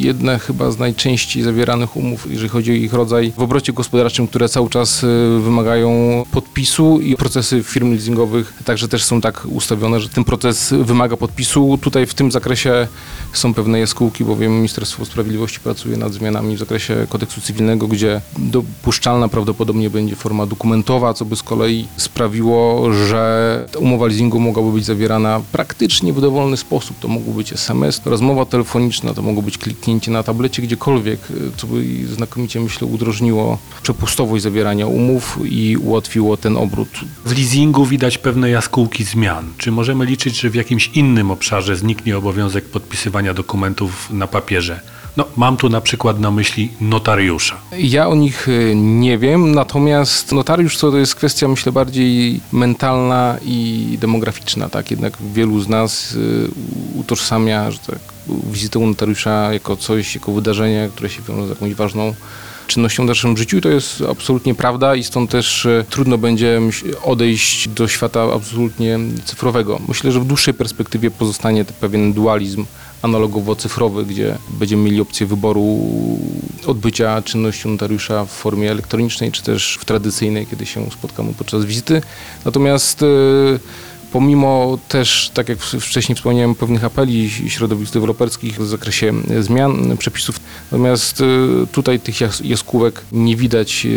[0.01, 4.49] jedne chyba z najczęściej zawieranych umów, jeżeli chodzi o ich rodzaj w obrocie gospodarczym, które
[4.49, 5.07] cały czas y,
[5.39, 11.17] wymagają podpisu i procesy firm leasingowych także też są tak ustawione, że ten proces wymaga
[11.17, 11.79] podpisu.
[11.81, 12.87] Tutaj w tym zakresie
[13.33, 19.29] są pewne jaskółki, bowiem Ministerstwo Sprawiedliwości pracuje nad zmianami w zakresie kodeksu cywilnego, gdzie dopuszczalna
[19.29, 24.85] prawdopodobnie będzie forma dokumentowa, co by z kolei sprawiło, że ta umowa leasingu mogłaby być
[24.85, 26.99] zawierana praktycznie w dowolny sposób.
[26.99, 31.19] To mógł być SMS, rozmowa telefoniczna, to mogło być kliknięcie na tablecie gdziekolwiek,
[31.57, 31.83] co by
[32.15, 36.89] znakomicie, myślę, udrożniło przepustowość zawierania umów i ułatwiło ten obrót.
[37.25, 39.53] W leasingu widać pewne jaskółki zmian.
[39.57, 44.81] Czy możemy liczyć, że w jakimś innym obszarze zniknie obowiązek podpisywania dokumentów na papierze?
[45.17, 47.55] No, mam tu na przykład na myśli notariusza.
[47.77, 53.97] Ja o nich y, nie wiem, natomiast notariusz to jest kwestia, myślę, bardziej mentalna i
[54.01, 54.69] demograficzna.
[54.69, 56.47] Tak, jednak wielu z nas y,
[56.95, 57.99] utożsamia, że tak,
[58.51, 62.13] wizytę notariusza jako coś, jako wydarzenie, które się wiąże z jakąś ważną
[62.71, 66.61] czynnością w naszym życiu i to jest absolutnie prawda i stąd też y, trudno będzie
[67.03, 69.79] odejść do świata absolutnie cyfrowego.
[69.87, 72.65] Myślę, że w dłuższej perspektywie pozostanie pewien dualizm
[73.01, 75.79] analogowo-cyfrowy, gdzie będziemy mieli opcję wyboru
[76.67, 82.01] odbycia czynności notariusza w formie elektronicznej, czy też w tradycyjnej, kiedy się spotkamy podczas wizyty.
[82.45, 83.05] Natomiast e,
[84.11, 90.39] pomimo też, tak jak wcześniej wspomniałem, pewnych apeli środowisk deweloperskich w zakresie zmian przepisów,
[90.71, 91.25] natomiast e,
[91.71, 93.87] tutaj tych jas- jaskółek nie widać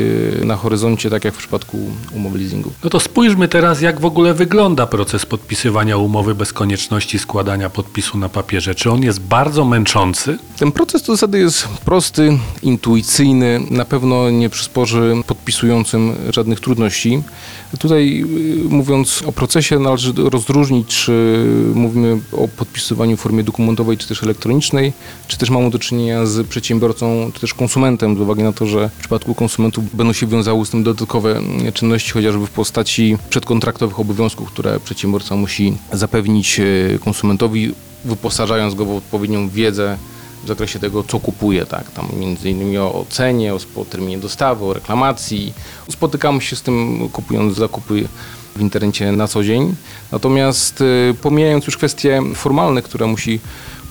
[0.43, 1.79] e, na horyzoncie, tak jak w przypadku
[2.13, 2.73] umowy leasingu.
[2.85, 8.19] No to spójrzmy teraz, jak w ogóle wygląda proces podpisywania umowy bez konieczności składania podpisu
[8.19, 8.75] na papierze.
[8.75, 10.39] Czy on jest bardzo męczący?
[10.59, 17.23] Ten proces do zasady jest prosty, intuicyjny, na pewno nie przysporzy podpisującym żadnych trudności.
[17.79, 18.25] Tutaj
[18.67, 24.23] y, mówiąc o procesie należy rozróżnić, czy mówimy o podpisywaniu w formie dokumentowej, czy też
[24.23, 24.93] elektronicznej,
[25.29, 28.89] czy też mamy do czynienia z przedsiębiorcą, czy też konsumentem, z uwagi na to, że
[28.89, 34.01] w przypadku konsumentów będą się wiązały z tym dodatkowe mm, czynności, chociażby w postaci przedkontraktowych
[34.01, 39.99] obowiązków, które przedsiębiorca musi zapewnić y, konsumentowi, wyposażając go w odpowiednią wiedzę
[40.45, 44.73] w zakresie tego, co kupuje, tak, tam między innymi o cenie, o terminie dostawy, o
[44.73, 45.53] reklamacji.
[45.91, 48.09] Spotykamy się z tym kupując zakupy
[48.57, 49.75] w internecie na co dzień.
[50.13, 53.41] Natomiast y, pomijając już kwestie formalne, które musi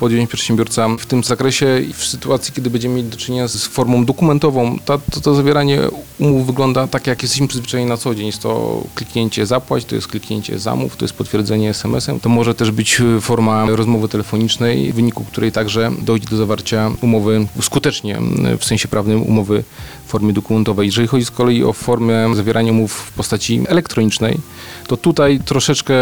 [0.04, 4.06] podjąć przedsiębiorca w tym zakresie i w sytuacji, kiedy będziemy mieli do czynienia z formą
[4.06, 5.80] dokumentową, to, to, to zawieranie
[6.20, 8.26] umów wygląda tak, jak jesteśmy przyzwyczajeni na co dzień.
[8.26, 12.20] Jest to kliknięcie zapłać, to jest kliknięcie zamów, to jest potwierdzenie SMS-em.
[12.20, 17.48] To może też być forma rozmowy telefonicznej, w wyniku której także dojdzie do zawarcia umowy
[17.62, 18.20] skutecznie,
[18.60, 19.64] w sensie prawnym umowy
[20.06, 20.86] w formie dokumentowej.
[20.86, 24.40] Jeżeli chodzi z kolei o formę zawierania umów w postaci elektronicznej,
[24.88, 25.96] to tutaj troszeczkę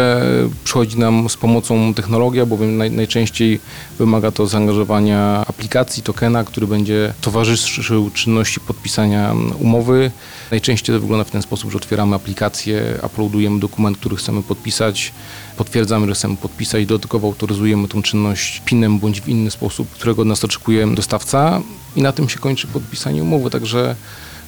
[0.64, 3.60] przychodzi nam z pomocą technologia, bowiem naj, najczęściej
[3.98, 10.10] wymaga to zaangażowania aplikacji, tokena, który będzie towarzyszył czynności podpisania umowy.
[10.50, 15.12] Najczęściej to wygląda w ten sposób, że otwieramy aplikację, uploadujemy dokument, który chcemy podpisać,
[15.56, 20.28] potwierdzamy, że chcemy podpisać, dodatkowo autoryzujemy tą czynność PIN-em bądź w inny sposób, którego od
[20.28, 21.62] nas oczekuje dostawca
[21.96, 23.50] i na tym się kończy podpisanie umowy.
[23.50, 23.96] Także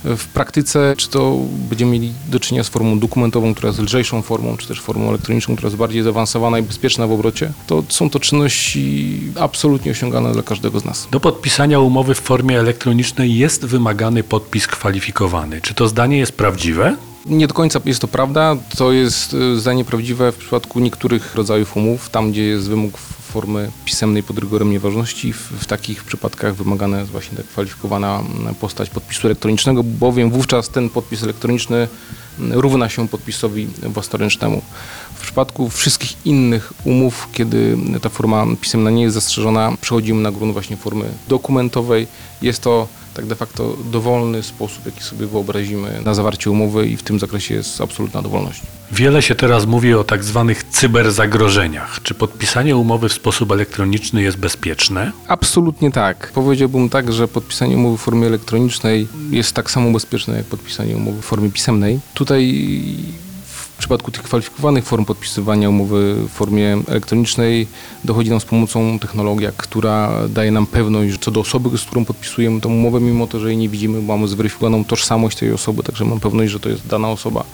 [0.05, 1.39] w praktyce, czy to
[1.69, 5.57] będziemy mieli do czynienia z formą dokumentową, która jest lżejszą formą, czy też formą elektroniczną,
[5.57, 10.43] która jest bardziej zaawansowana i bezpieczna w obrocie, to są to czynności absolutnie osiągalne dla
[10.43, 11.09] każdego z nas.
[11.11, 15.61] Do podpisania umowy w formie elektronicznej jest wymagany podpis kwalifikowany.
[15.61, 16.97] Czy to zdanie jest prawdziwe?
[17.27, 18.57] Nie do końca jest to prawda.
[18.77, 22.99] To jest y, zdanie prawdziwe w przypadku niektórych rodzajów umów, tam gdzie jest wymóg
[23.35, 25.33] formy pisemnej pod rygorem nieważności.
[25.33, 28.23] W, w takich przypadkach wymagana jest właśnie ta kwalifikowana
[28.61, 31.89] postać podpisu elektronicznego, bowiem wówczas ten podpis elektroniczny
[32.39, 34.63] równa się podpisowi własnoręcznemu.
[35.25, 40.53] W przypadku wszystkich innych umów, kiedy ta forma pisemna nie jest zastrzeżona, przechodzimy na grunt
[40.53, 42.07] właśnie formy dokumentowej.
[42.43, 47.03] Jest to tak de facto dowolny sposób, jaki sobie wyobrazimy na zawarcie umowy i w
[47.03, 48.63] tym zakresie jest absolutna dowolność.
[48.93, 52.01] Wiele się teraz mówi o tak zwanych cyberzagrożeniach.
[52.03, 55.13] Czy podpisanie umowy w sposób elektroniczny jest bezpieczne?
[55.29, 56.33] Absolutnie tak.
[56.35, 61.23] Powiedziałbym tak, że podpisanie umowy w formie elektronicznej jest tak samo bezpieczne jak podpisanie umowy
[61.23, 62.01] w formie pisemnej.
[62.15, 62.69] Tutaj
[63.75, 67.67] w przypadku tych kwalifikowanych form podpisywania umowy w formie elektronicznej
[68.05, 72.05] dochodzi nam z pomocą technologia, która daje nam pewność że co do osoby, z którą
[72.05, 76.05] podpisujemy tą umowę, mimo to, że jej nie widzimy, mamy zweryfikowaną tożsamość tej osoby, także
[76.05, 77.45] mam pewność, że to jest dana osoba.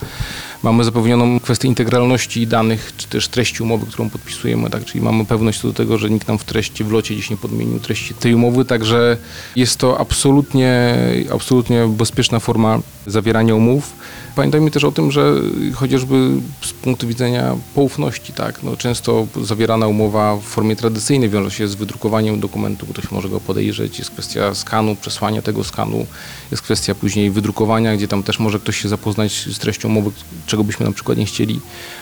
[0.62, 4.85] Mamy zapewnioną kwestię integralności danych, czy też treści umowy, którą podpisujemy, tak?
[4.85, 7.37] czyli mamy pewność co do tego, że nikt nam w treści, w locie gdzieś nie
[7.37, 9.16] podmienił treści tej umowy, także
[9.56, 10.96] jest to absolutnie,
[11.33, 13.92] absolutnie bezpieczna forma zawierania umów.
[14.40, 15.35] Pamiętajmy też o tym, że
[15.74, 16.31] chociażby
[16.62, 21.74] z punktu widzenia poufności, tak, no często zawierana umowa w formie tradycyjnej wiąże się z
[21.74, 26.07] wydrukowaniem dokumentu, ktoś może go podejrzeć, jest kwestia skanu, przesłania tego skanu,
[26.50, 30.11] jest kwestia później wydrukowania, gdzie tam też może ktoś się zapoznać z treścią umowy,
[30.46, 31.61] czego byśmy na przykład nie chcieli.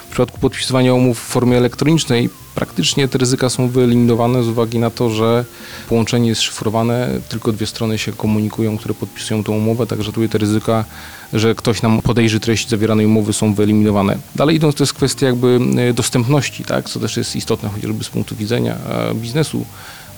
[0.09, 4.91] W przypadku podpisywania umów w formie elektronicznej praktycznie te ryzyka są wyeliminowane z uwagi na
[4.91, 5.45] to, że
[5.89, 10.39] połączenie jest szyfrowane, tylko dwie strony się komunikują, które podpisują tą umowę, także tutaj te
[10.39, 10.85] ryzyka,
[11.33, 14.19] że ktoś nam podejrzy treść zawieranej umowy są wyeliminowane.
[14.35, 18.09] Dalej idąc, to jest kwestia jakby e, dostępności, tak, co też jest istotne chociażby z
[18.09, 19.65] punktu widzenia e, biznesu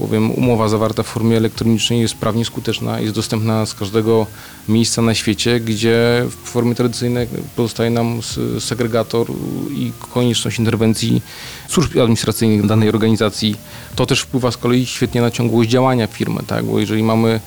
[0.01, 4.27] bowiem umowa zawarta w formie elektronicznej jest prawnie skuteczna, jest dostępna z każdego
[4.69, 8.21] miejsca na świecie, gdzie w formie tradycyjnej pozostaje nam
[8.61, 9.27] segregator
[9.71, 11.23] i konieczność interwencji
[11.69, 13.57] służb administracyjnych danej organizacji.
[13.97, 16.65] To też wpływa z kolei świetnie na ciągłość działania firmy, tak?
[16.65, 17.41] bo jeżeli mamy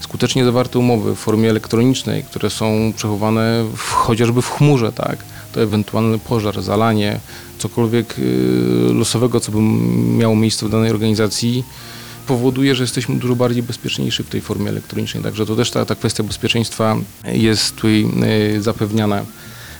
[0.00, 5.18] skutecznie zawarte umowy w formie elektronicznej, które są przechowane w, chociażby w chmurze, tak,
[5.52, 7.20] to ewentualny pożar, zalanie,
[7.60, 8.22] cokolwiek y,
[8.92, 9.58] losowego, co by
[10.18, 11.64] miało miejsce w danej organizacji,
[12.26, 15.22] powoduje, że jesteśmy dużo bardziej bezpieczniejsi w tej formie elektronicznej.
[15.22, 18.06] Także to też ta, ta kwestia bezpieczeństwa jest tutaj
[18.56, 19.24] e, zapewniana.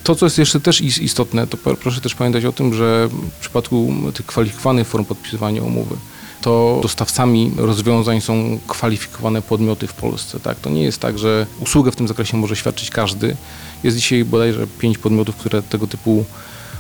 [0.05, 3.93] To, co jest jeszcze też istotne, to proszę też pamiętać o tym, że w przypadku
[4.15, 5.97] tych kwalifikowanych form podpisywania umowy,
[6.41, 10.41] to dostawcami rozwiązań są kwalifikowane podmioty w Polsce.
[10.41, 10.61] Tak?
[10.61, 13.37] To nie jest tak, że usługę w tym zakresie może świadczyć każdy.
[13.85, 16.25] Jest dzisiaj bodajże pięć podmiotów, które tego typu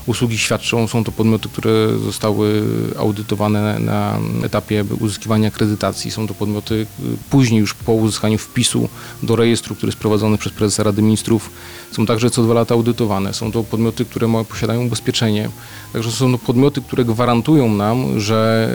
[0.07, 0.89] usługi świadczą.
[0.89, 2.63] Są to podmioty, które zostały
[2.99, 6.11] audytowane na etapie uzyskiwania akredytacji.
[6.11, 6.87] Są to podmioty y,
[7.31, 8.89] później już po uzyskaniu wpisu
[9.23, 11.51] do rejestru, który jest prowadzony przez prezesa Rady Ministrów.
[11.93, 13.35] Są także co dwa lata audytowane.
[13.35, 15.49] Są to podmioty, które posiadają ubezpieczenie.
[15.93, 18.71] Także są to podmioty, które gwarantują nam, że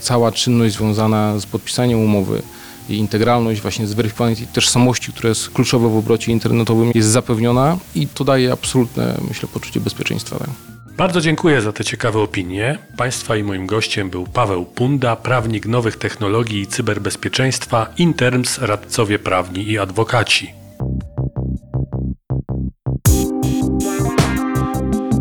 [0.00, 2.42] y, cała czynność związana z podpisaniem umowy
[2.88, 8.24] i integralność właśnie zweryfikowanej tożsamości, która jest kluczowa w obrocie internetowym, jest zapewniona i to
[8.24, 10.38] daje absolutne, myślę, poczucie bezpieczeństwa.
[10.38, 10.48] Tak?
[10.96, 12.78] Bardzo dziękuję za te ciekawe opinie.
[12.96, 19.68] Państwa i moim gościem był Paweł Punda, prawnik nowych technologii i cyberbezpieczeństwa, Interms, radcowie prawni
[19.68, 20.52] i adwokaci.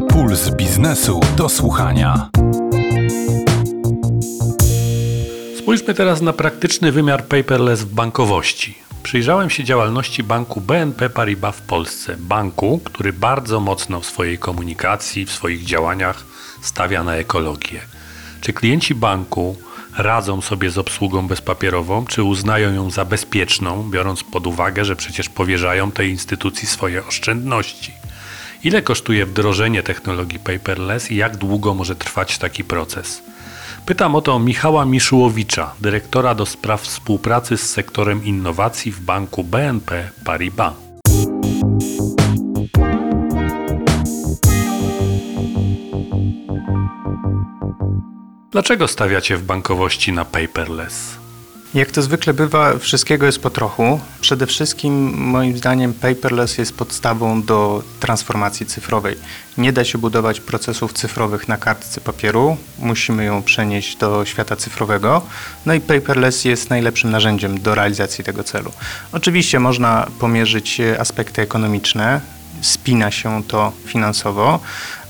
[0.10, 2.30] Puls biznesu do słuchania.
[5.68, 8.76] Spójrzmy teraz na praktyczny wymiar paperless w bankowości.
[9.04, 12.16] Przyjrzałem się działalności banku BNP Paribas w Polsce.
[12.20, 16.26] Banku, który bardzo mocno w swojej komunikacji, w swoich działaniach
[16.62, 17.82] stawia na ekologię.
[18.42, 19.56] Czy klienci banku
[19.98, 25.30] radzą sobie z obsługą bezpapierową, czy uznają ją za bezpieczną, biorąc pod uwagę, że przecież
[25.30, 27.92] powierzają tej instytucji swoje oszczędności?
[28.64, 33.22] Ile kosztuje wdrożenie technologii paperless i jak długo może trwać taki proces?
[33.88, 40.10] Pytam o to Michała Miszułowicza, dyrektora do spraw współpracy z sektorem innowacji w banku BNP
[40.26, 40.74] Paribas.
[48.52, 51.27] Dlaczego stawiacie w bankowości na paperless?
[51.78, 54.00] Jak to zwykle bywa, wszystkiego jest po trochu.
[54.22, 59.16] Przede wszystkim, moim zdaniem, paperless jest podstawą do transformacji cyfrowej.
[59.58, 65.22] Nie da się budować procesów cyfrowych na kartce papieru, musimy ją przenieść do świata cyfrowego.
[65.66, 68.72] No i paperless jest najlepszym narzędziem do realizacji tego celu.
[69.12, 72.22] Oczywiście można pomierzyć aspekty ekonomiczne,
[72.62, 74.60] spina się to finansowo,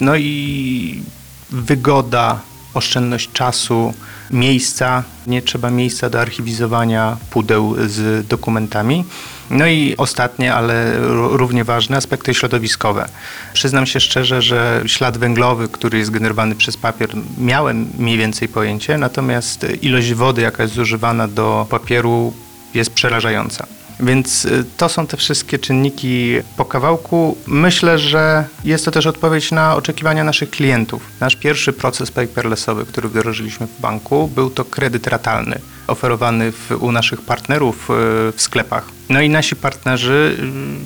[0.01, 1.03] no i
[1.49, 2.39] wygoda,
[2.77, 3.93] oszczędność czasu,
[4.31, 9.05] miejsca, nie trzeba miejsca do archiwizowania pudeł z dokumentami.
[9.49, 13.09] No i ostatnie, ale równie ważne, aspekty środowiskowe.
[13.53, 18.97] Przyznam się szczerze, że ślad węglowy, który jest generowany przez papier, miałem mniej więcej pojęcie,
[18.97, 22.33] natomiast ilość wody, jaka jest zużywana do papieru,
[22.73, 23.67] jest przerażająca.
[23.99, 27.37] Więc y, to są te wszystkie czynniki po kawałku.
[27.47, 31.01] Myślę, że jest to też odpowiedź na oczekiwania naszych klientów.
[31.19, 36.91] Nasz pierwszy proces paperlessowy, który wdrożyliśmy w banku, był to kredyt ratalny, oferowany w, u
[36.91, 37.93] naszych partnerów y,
[38.31, 38.97] w sklepach.
[39.09, 40.37] No i nasi partnerzy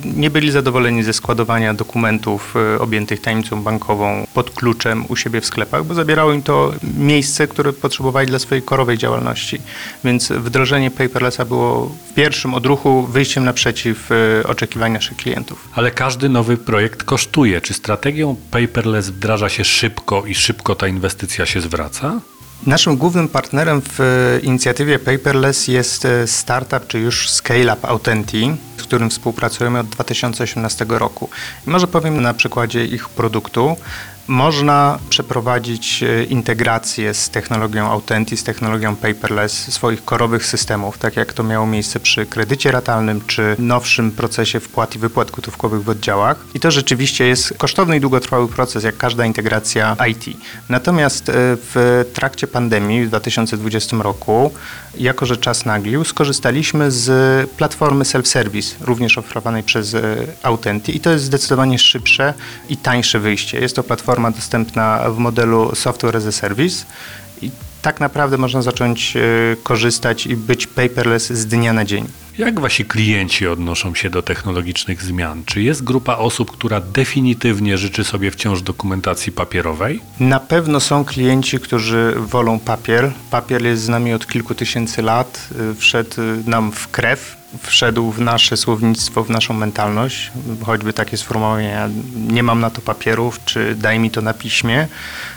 [0.04, 5.40] y, nie byli zadowoleni ze składowania dokumentów y, objętych tajemnicą bankową pod kluczem u siebie
[5.40, 9.60] w sklepach, bo zabierało im to miejsce, które potrzebowali dla swojej korowej działalności.
[10.04, 15.68] Więc wdrożenie paperlessa było w pierwszym odruchu wyjściem naprzeciw y, oczekiwań naszych klientów.
[15.74, 17.60] Ale każdy nowy projekt kosztuje.
[17.60, 22.20] Czy strategią paperless wdraża się szybko i szybko ta inwestycja się zwraca?
[22.66, 24.00] Naszym głównym partnerem w
[24.42, 31.28] inicjatywie Paperless jest e, startup, czy już scale-up Autenti, z którym współpracujemy od 2018 roku.
[31.66, 33.76] I może powiem na przykładzie ich produktu.
[34.32, 41.32] Można przeprowadzić e, integrację z technologią Authentic, z technologią paperless swoich korowych systemów, tak jak
[41.32, 46.44] to miało miejsce przy kredycie ratalnym czy nowszym procesie wpłat i wypłat gotówkowych w oddziałach.
[46.54, 50.36] I to rzeczywiście jest kosztowny i długotrwały proces, jak każda integracja IT.
[50.68, 54.50] Natomiast e, w trakcie pandemii w 2020 roku,
[54.98, 61.10] jako że czas naglił, skorzystaliśmy z platformy self-service, również oferowanej przez e, Authentic i to
[61.10, 62.34] jest zdecydowanie szybsze
[62.68, 63.60] i tańsze wyjście.
[63.60, 66.84] Jest to platforma platforma dostępna w modelu Software as a Service
[67.42, 67.50] i
[67.82, 69.20] tak naprawdę można zacząć e,
[69.62, 72.21] korzystać i być paperless z dnia na dzień.
[72.38, 75.42] Jak wasi klienci odnoszą się do technologicznych zmian?
[75.46, 80.00] Czy jest grupa osób, która definitywnie życzy sobie wciąż dokumentacji papierowej?
[80.20, 83.12] Na pewno są klienci, którzy wolą papier.
[83.30, 86.16] Papier jest z nami od kilku tysięcy lat, e, wszedł
[86.46, 90.32] nam w krew wszedł w nasze słownictwo, w naszą mentalność,
[90.66, 94.88] choćby takie sformułowania nie mam na to papierów, czy daj mi to na piśmie.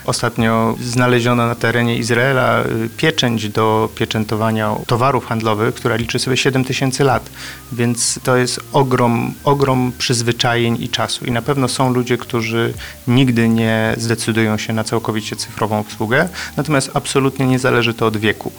[0.06, 6.64] Ostatnio znaleziono na terenie Izraela y, pieczęć do pieczętowania towarów handlowych, która liczy sobie 7
[6.64, 7.30] tysięcy lat,
[7.72, 12.74] więc to jest ogrom, ogrom przyzwyczajeń i czasu i na pewno są ludzie, którzy
[13.08, 18.52] nigdy nie zdecydują się na całkowicie cyfrową obsługę, natomiast absolutnie nie zależy to od wieku.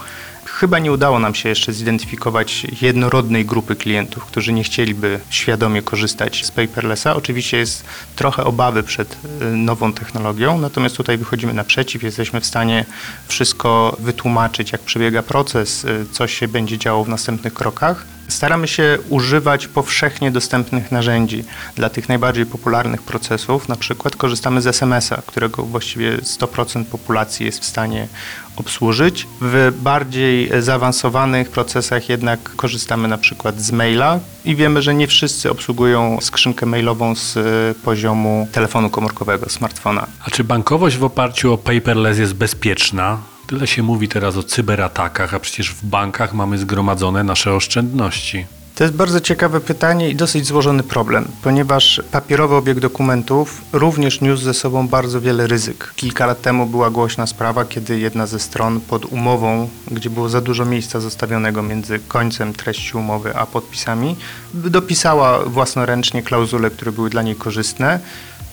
[0.56, 6.44] Chyba nie udało nam się jeszcze zidentyfikować jednorodnej grupy klientów, którzy nie chcieliby świadomie korzystać
[6.44, 7.16] z paperlessa.
[7.16, 7.84] Oczywiście jest
[8.16, 12.84] trochę obawy przed y, nową technologią, natomiast tutaj wychodzimy naprzeciw, jesteśmy w stanie
[13.28, 18.06] wszystko wytłumaczyć, jak przebiega proces, y, co się będzie działo w następnych krokach.
[18.28, 21.44] Staramy się używać powszechnie dostępnych narzędzi
[21.74, 23.68] dla tych najbardziej popularnych procesów.
[23.68, 28.08] Na przykład korzystamy z SMS-a, którego właściwie 100% populacji jest w stanie
[28.56, 29.26] obsłużyć.
[29.40, 35.50] W bardziej zaawansowanych procesach jednak korzystamy na przykład z maila i wiemy, że nie wszyscy
[35.50, 37.38] obsługują skrzynkę mailową z
[37.78, 40.06] poziomu telefonu komórkowego, smartfona.
[40.24, 43.18] A czy bankowość w oparciu o paperless jest bezpieczna?
[43.46, 48.46] Tyle się mówi teraz o cyberatakach, a przecież w bankach mamy zgromadzone nasze oszczędności.
[48.76, 54.42] To jest bardzo ciekawe pytanie i dosyć złożony problem, ponieważ papierowy obieg dokumentów również niósł
[54.42, 55.92] ze sobą bardzo wiele ryzyk.
[55.96, 60.40] Kilka lat temu była głośna sprawa, kiedy jedna ze stron pod umową, gdzie było za
[60.40, 64.16] dużo miejsca zostawionego między końcem treści umowy a podpisami,
[64.54, 68.00] dopisała własnoręcznie klauzule, które były dla niej korzystne.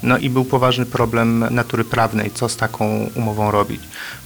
[0.04, 3.82] No i był poważny problem natury prawnej, co z taką umową robić.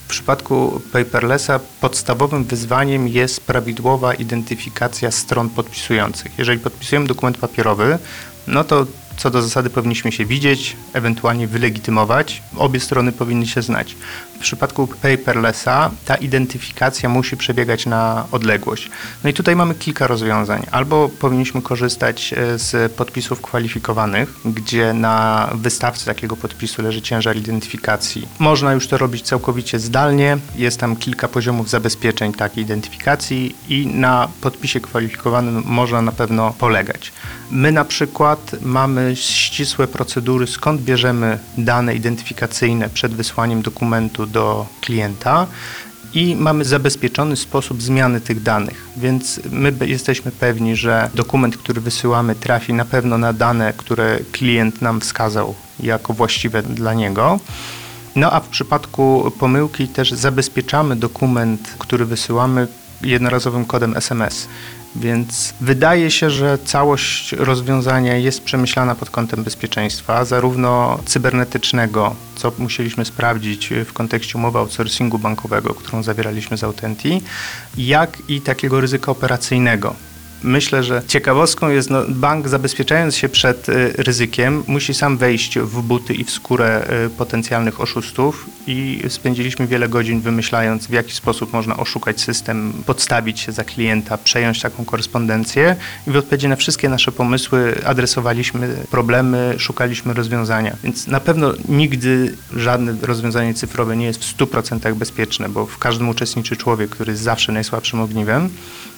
[0.08, 6.32] W przypadku paperlessa podstawowym wyzwaniem jest prawidłowa identyfikacja stron podpisujących.
[6.38, 8.00] Jeżeli podpisujemy dokument papierowy,
[8.48, 8.86] no to
[9.18, 12.42] co do zasady powinniśmy się widzieć, ewentualnie wylegitymować.
[12.58, 13.96] Obie strony powinny się znać.
[14.38, 18.90] W przypadku paperlessa ta identyfikacja musi przebiegać na odległość.
[19.24, 20.66] No i tutaj mamy kilka rozwiązań.
[20.72, 28.28] Albo powinniśmy korzystać e, z podpisów kwalifikowanych, gdzie na wystawce takiego podpisu leży ciężar identyfikacji.
[28.40, 30.38] Można już to robić całkowicie zdalnie.
[30.56, 37.12] Jest tam kilka poziomów zabezpieczeń takiej identyfikacji i na podpisie kwalifikowanym można na pewno polegać.
[37.52, 45.48] My na przykład mamy ścisłe procedury, skąd bierzemy dane identyfikacyjne przed wysłaniem dokumentu do klienta
[46.14, 52.36] i mamy zabezpieczony sposób zmiany tych danych, więc my jesteśmy pewni, że dokument, który wysyłamy,
[52.36, 57.40] trafi na pewno na dane, które klient nam wskazał jako właściwe dla niego.
[58.16, 62.68] No a w przypadku pomyłki też zabezpieczamy dokument, który wysyłamy
[63.02, 64.48] jednorazowym kodem SMS.
[65.00, 73.06] Więc wydaje się, że całość rozwiązania jest przemyślana pod kątem bezpieczeństwa, zarówno cybernetycznego, co musieliśmy
[73.06, 77.22] sprawdzić w kontekście umowy outsourcingu bankowego, którą zawieraliśmy z Autenti,
[77.78, 79.96] jak i takiego ryzyka operacyjnego,
[80.44, 85.82] Myślę, że ciekawostką jest, no, bank zabezpieczając się przed y, ryzykiem, musi sam wejść w
[85.82, 91.54] buty i w skórę y, potencjalnych oszustów i spędziliśmy wiele godzin wymyślając, w jaki sposób
[91.54, 95.76] można oszukać system, podstawić się za klienta, przejąć taką korespondencję
[96.08, 100.76] i w odpowiedzi na wszystkie nasze pomysły adresowaliśmy problemy, szukaliśmy rozwiązania.
[100.84, 106.10] Więc na pewno nigdy żadne rozwiązanie cyfrowe nie jest w 100% bezpieczne, bo w każdym
[106.10, 108.50] uczestniczy człowiek, który jest zawsze najsłabszym ogniwem,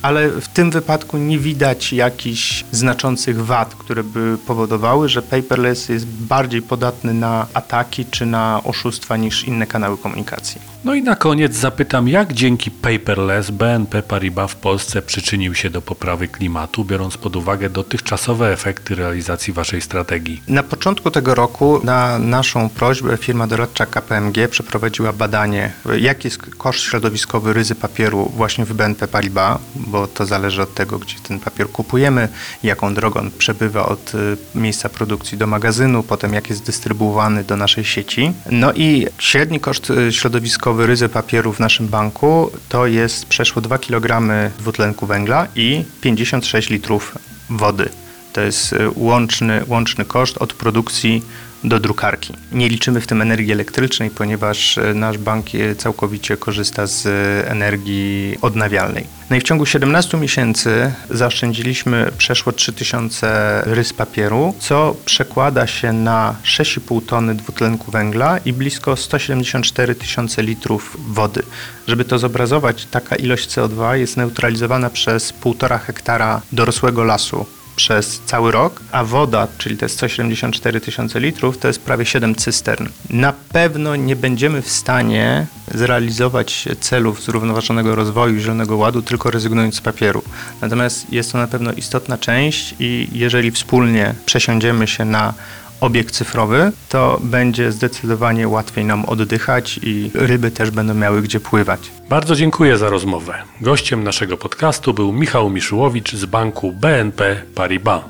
[0.02, 6.06] ale w tym wypadku nie widać jakichś znaczących wad, które by powodowały, że paperless jest
[6.06, 10.62] bardziej podatny na ataki czy na oszustwa niż inne inne kanały komunikacji.
[10.84, 15.82] No i na koniec zapytam, jak dzięki paperless BNP Paribas w Polsce przyczynił się do
[15.82, 20.42] poprawy klimatu, biorąc pod uwagę dotychczasowe efekty realizacji waszej strategii?
[20.48, 26.80] Na początku tego roku na naszą prośbę firma doradcza KPMG przeprowadziła badanie, jaki jest koszt
[26.80, 31.70] środowiskowy ryzy papieru właśnie w BNP Paribas, bo to zależy od tego, gdzie ten papier
[31.70, 32.30] kupujemy,
[32.64, 37.56] jaką drogą on przebywa od y, miejsca produkcji do magazynu, potem jak jest dystrybuowany do
[37.58, 38.34] naszej sieci.
[38.52, 39.08] No i
[39.50, 44.22] średni koszt y, środowiskowy ryzy papieru w naszym banku to jest przeszło 2 kg
[44.60, 47.16] dwutlenku węgla i 56 litrów
[47.50, 47.90] wody.
[48.34, 51.24] To jest y, łączny, łączny koszt od produkcji
[51.64, 52.34] do drukarki.
[52.52, 55.46] Nie liczymy w tym energii elektrycznej, ponieważ y, nasz bank
[55.78, 57.06] całkowicie korzysta z
[57.48, 59.20] energii odnawialnej.
[59.30, 66.36] No i w ciągu 17 miesięcy zaoszczędziliśmy przeszło 3000 rys papieru, co przekłada się na
[66.44, 71.44] 6,5 tony dwutlenku węgla i blisko 174 tysiące litrów wody.
[71.88, 77.46] Żeby to zobrazować, taka ilość CO2 jest neutralizowana przez 1,5 hektara dorosłego lasu
[77.80, 82.88] przez cały rok, a woda, czyli te 174 tysiące litrów, to jest prawie 7 cystern.
[83.10, 89.82] Na pewno nie będziemy w stanie zrealizować celów zrównoważonego rozwoju Zielonego Ładu tylko rezygnując z
[89.82, 90.24] papieru.
[90.62, 95.34] Natomiast jest to na pewno istotna część i jeżeli wspólnie przesiądziemy się na
[95.82, 101.92] obieg cyfrowy, to będzie zdecydowanie łatwiej nam oddychać i ryby też będą miały gdzie pływać.
[102.10, 103.34] Bardzo dziękuję za rozmowę.
[103.62, 108.02] Gościem naszego podcastu był Michał Miszyłowicz z banku BNP Paribas.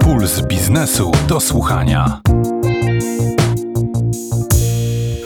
[0.00, 2.20] Puls biznesu do słuchania.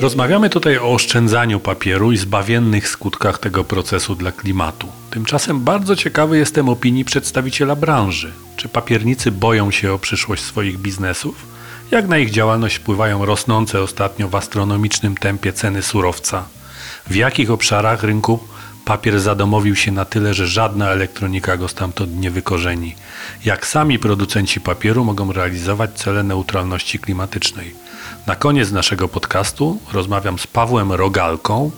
[0.01, 4.87] Rozmawiamy tutaj o oszczędzaniu papieru i zbawiennych skutkach tego procesu dla klimatu.
[5.15, 8.33] Tymczasem bardzo ciekawy jestem opinii przedstawiciela branży.
[8.57, 11.47] Czy papiernicy boją się o przyszłość swoich biznesów?
[11.91, 16.45] Jak na ich działalność wpływają rosnące ostatnio w astronomicznym tempie ceny surowca?
[17.07, 18.39] W jakich obszarach rynku
[18.85, 22.95] papier zadomowił się na tyle, że żadna elektronika go stamtąd nie wykorzeni?
[23.45, 27.84] Jak sami producenci papieru mogą realizować cele neutralności klimatycznej?
[28.27, 31.71] Na koniec naszego podcastu rozmawiam z Pawłem Rogalką,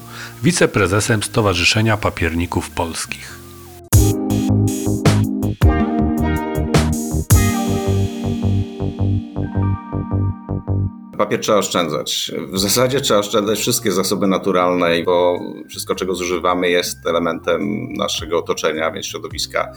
[0.43, 3.39] wiceprezesem Stowarzyszenia Papierników Polskich.
[11.19, 12.33] Papier trzeba oszczędzać.
[12.53, 15.39] W zasadzie trzeba oszczędzać wszystkie zasoby naturalne, bo
[15.69, 19.73] wszystko, czego zużywamy, jest elementem naszego otoczenia, więc środowiska.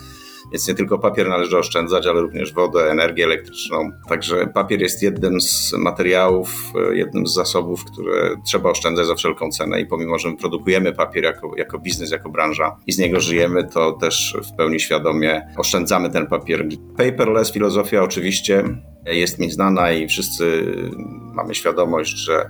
[0.51, 3.91] Więc nie tylko papier należy oszczędzać, ale również wodę, energię elektryczną.
[4.09, 6.51] Także papier jest jednym z materiałów,
[6.91, 9.81] jednym z zasobów, które trzeba oszczędzać za wszelką cenę.
[9.81, 13.63] I pomimo, że my produkujemy papier jako, jako biznes, jako branża i z niego żyjemy,
[13.63, 16.65] to też w pełni świadomie oszczędzamy ten papier.
[16.97, 18.63] Paperless filozofia oczywiście
[19.05, 20.75] jest mi znana i wszyscy
[21.33, 22.49] mamy świadomość, że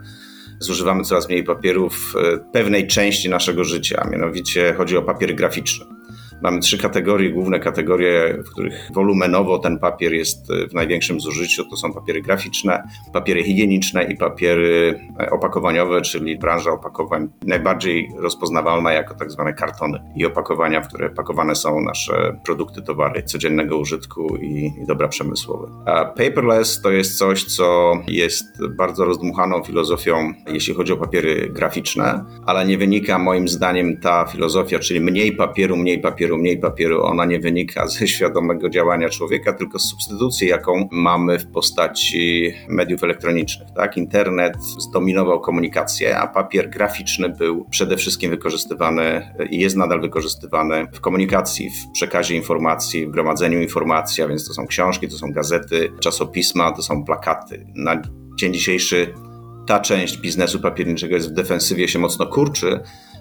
[0.60, 2.14] zużywamy coraz mniej papieru w
[2.54, 5.99] pewnej części naszego życia, mianowicie chodzi o papier graficzny.
[6.42, 11.66] Mamy trzy kategorie, główne kategorie, w których wolumenowo ten papier jest w największym zużyciu.
[11.70, 12.84] To są papiery graficzne,
[13.14, 15.00] papiery higieniczne i papiery
[15.32, 21.56] opakowaniowe, czyli branża opakowań najbardziej rozpoznawalna jako tak zwane kartony i opakowania, w które pakowane
[21.56, 25.68] są nasze produkty, towary codziennego użytku i, i dobra przemysłowe.
[25.86, 28.46] A paperless to jest coś, co jest
[28.78, 34.80] bardzo rozdmuchaną filozofią, jeśli chodzi o papiery graficzne, ale nie wynika moim zdaniem ta filozofia,
[34.80, 39.80] czyli mniej papieru, mniej papieru, mniej papieru, ona nie wynika ze świadomego działania człowieka, tylko
[39.80, 43.68] z substytucji, jaką mamy w postaci mediów elektronicznych.
[43.76, 43.98] Tak?
[43.98, 51.02] Internet zdominował komunikację, a papier graficzny był przede wszystkim wykorzystywany i jest nadal wykorzystywany w
[51.02, 55.92] komunikacji, w przekazie informacji, w gromadzeniu informacji, a więc to są książki, to są gazety,
[56.00, 57.66] czasopisma, to są plakaty.
[57.76, 58.02] Na
[58.36, 59.14] dzień dzisiejszy
[59.68, 62.80] ta część biznesu papierniczego jest w defensywie się mocno kurczy,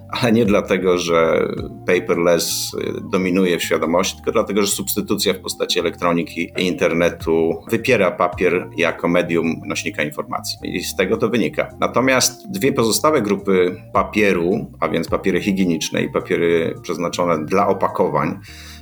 [0.09, 1.49] ale nie dlatego, że
[1.87, 2.77] paperless
[3.13, 9.09] dominuje w świadomości, tylko dlatego, że substytucja w postaci elektroniki i internetu wypiera papier jako
[9.09, 10.59] medium nośnika informacji.
[10.63, 11.69] I z tego to wynika.
[11.81, 18.39] Natomiast dwie pozostałe grupy papieru, a więc papiery higieniczne i papiery przeznaczone dla opakowań,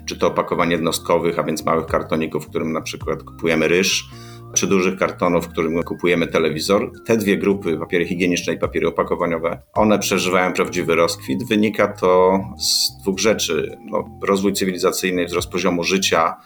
[0.07, 4.09] czy to opakowań jednostkowych, a więc małych kartoników, w którym na przykład kupujemy ryż,
[4.55, 6.93] czy dużych kartonów, w którym kupujemy telewizor.
[7.07, 11.49] Te dwie grupy, papiery higieniczne i papiery opakowaniowe, one przeżywają prawdziwy rozkwit.
[11.49, 13.79] Wynika to z dwóch rzeczy.
[13.91, 16.37] No, rozwój cywilizacyjny, wzrost poziomu życia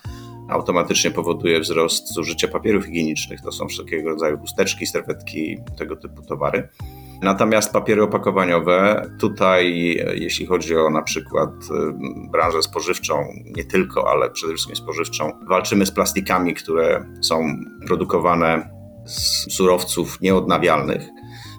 [0.50, 3.40] automatycznie powoduje wzrost zużycia papierów higienicznych.
[3.40, 6.68] To są wszelkiego rodzaju chusteczki, serwetki, tego typu towary.
[7.22, 9.74] Natomiast papiery opakowaniowe, tutaj
[10.14, 11.50] jeśli chodzi o na przykład
[12.32, 13.14] branżę spożywczą,
[13.56, 17.56] nie tylko, ale przede wszystkim spożywczą, walczymy z plastikami, które są
[17.86, 18.70] produkowane
[19.06, 21.02] z surowców nieodnawialnych,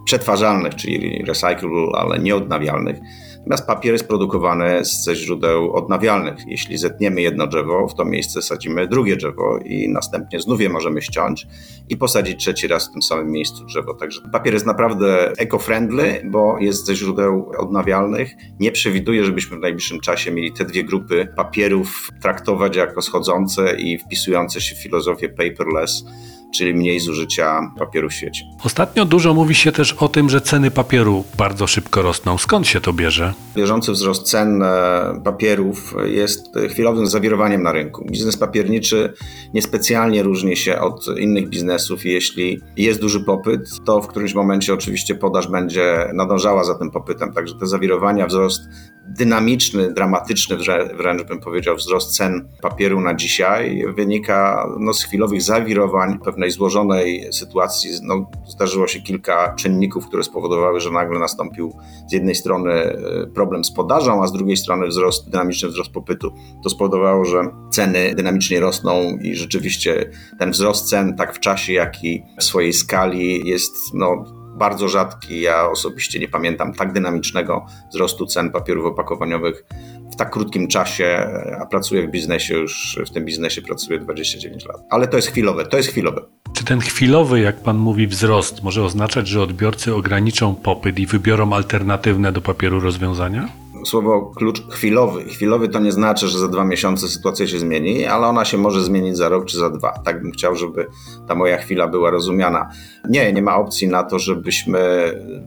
[0.05, 2.97] przetwarzalnych, czyli recyclable, ale nieodnawialnych.
[3.41, 6.35] Natomiast papier jest produkowany ze źródeł odnawialnych.
[6.47, 11.01] Jeśli zetniemy jedno drzewo, w to miejsce sadzimy drugie drzewo i następnie znów je możemy
[11.01, 11.47] ściąć
[11.89, 13.93] i posadzić trzeci raz w tym samym miejscu drzewo.
[13.93, 18.31] Także papier jest naprawdę eco-friendly, bo jest ze źródeł odnawialnych.
[18.59, 23.97] Nie przewiduje, żebyśmy w najbliższym czasie mieli te dwie grupy papierów traktować jako schodzące i
[23.97, 26.03] wpisujące się w filozofię paperless
[26.51, 28.45] czyli mniej zużycia papieru w świecie.
[28.63, 32.37] Ostatnio dużo mówi się też o tym, że ceny papieru bardzo szybko rosną.
[32.37, 33.33] Skąd się to bierze?
[33.55, 38.05] Bieżący wzrost cen e, papierów jest chwilowym zawirowaniem na rynku.
[38.11, 39.13] Biznes papierniczy
[39.53, 42.05] niespecjalnie różni się od innych biznesów.
[42.05, 47.33] Jeśli jest duży popyt, to w którymś momencie oczywiście podaż będzie nadążała za tym popytem.
[47.33, 48.61] Także te zawirowania, wzrost
[49.07, 50.57] dynamiczny, dramatyczny
[50.97, 57.33] wręcz bym powiedział wzrost cen papieru na dzisiaj wynika no, z chwilowych zawirowań, pewnej złożonej
[57.33, 57.91] sytuacji.
[58.03, 61.73] No, zdarzyło się kilka czynników, które spowodowały, że nagle nastąpił
[62.09, 62.97] z jednej strony e,
[63.33, 66.33] problem z podażą, a z drugiej strony wzrost, dynamiczny wzrost popytu.
[66.63, 67.41] To spowodowało, że
[67.71, 72.73] ceny dynamicznie rosną i rzeczywiście ten wzrost cen tak w czasie, jak i w swojej
[72.73, 75.41] skali jest no, bardzo rzadki.
[75.41, 79.66] Ja osobiście nie pamiętam tak dynamicznego wzrostu cen papierów opakowaniowych
[80.12, 81.28] w tak krótkim czasie,
[81.62, 84.78] a pracuję w biznesie już, w tym biznesie pracuję 29 lat.
[84.89, 86.22] Ale to jest chwilowe, to jest chwilowe.
[86.53, 91.53] Czy ten chwilowy, jak pan mówi, wzrost może oznaczać, że odbiorcy ograniczą popyt i wybiorą
[91.53, 93.61] alternatywne do papieru rozwiązania?
[93.86, 95.23] Słowo klucz chwilowy.
[95.23, 98.84] Chwilowy to nie znaczy, że za dwa miesiące sytuacja się zmieni, ale ona się może
[98.84, 99.91] zmienić za rok czy za dwa.
[99.91, 100.88] Tak bym chciał, żeby
[101.27, 102.69] ta moja chwila była rozumiana.
[103.09, 104.79] Nie, nie ma opcji na to, żebyśmy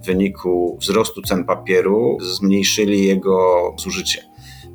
[0.03, 4.34] w wyniku wzrostu cen papieru zmniejszyli jego zużycie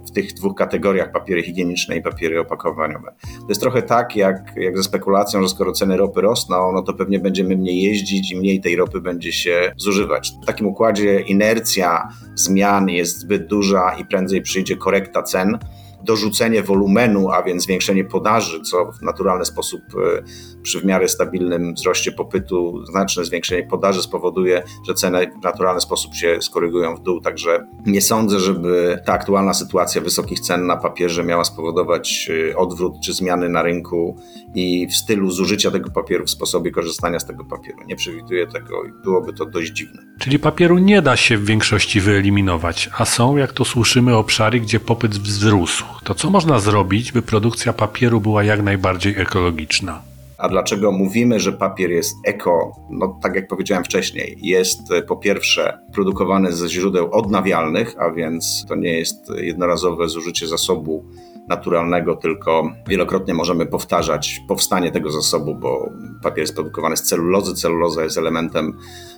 [0.09, 3.13] w tych dwóch kategoriach papiery higieniczne i papiery opakowaniowe.
[3.39, 6.93] To jest trochę tak, jak, jak ze spekulacją, że skoro ceny ropy rosną, no to
[6.93, 10.31] pewnie będziemy mniej jeździć i mniej tej ropy będzie się zużywać.
[10.43, 15.59] W takim układzie inercja zmian jest zbyt duża i prędzej przyjdzie korekta cen
[16.03, 20.23] dorzucenie wolumenu, a więc zwiększenie podaży, co w naturalny sposób e,
[20.61, 26.15] przy w miarę stabilnym wzroście popytu, znaczne zwiększenie podaży spowoduje, że ceny w naturalny sposób
[26.15, 27.21] się skorygują w dół.
[27.21, 32.93] Także nie sądzę, żeby ta aktualna sytuacja wysokich cen na papierze miała spowodować e, odwrót
[33.03, 34.17] czy zmiany na rynku
[34.55, 37.77] i w stylu zużycia tego papieru, w sposobie korzystania z tego papieru.
[37.87, 40.08] Nie przewiduję tego i byłoby to dość dziwne.
[40.19, 44.79] Czyli papieru nie da się w większości wyeliminować, a są, jak to słyszymy, obszary, gdzie
[44.79, 50.01] popyt wzrósł to co można zrobić, by produkcja papieru była jak najbardziej ekologiczna?
[50.37, 52.75] A dlaczego mówimy, że papier jest eko?
[52.89, 58.65] No, tak jak powiedziałem wcześniej, jest e, po pierwsze produkowany ze źródeł odnawialnych, a więc
[58.67, 61.05] to nie jest jednorazowe zużycie zasobu
[61.49, 65.89] naturalnego, tylko wielokrotnie możemy powtarzać powstanie tego zasobu, bo
[66.23, 67.53] papier jest produkowany z celulozy.
[67.53, 68.77] Celuloza jest elementem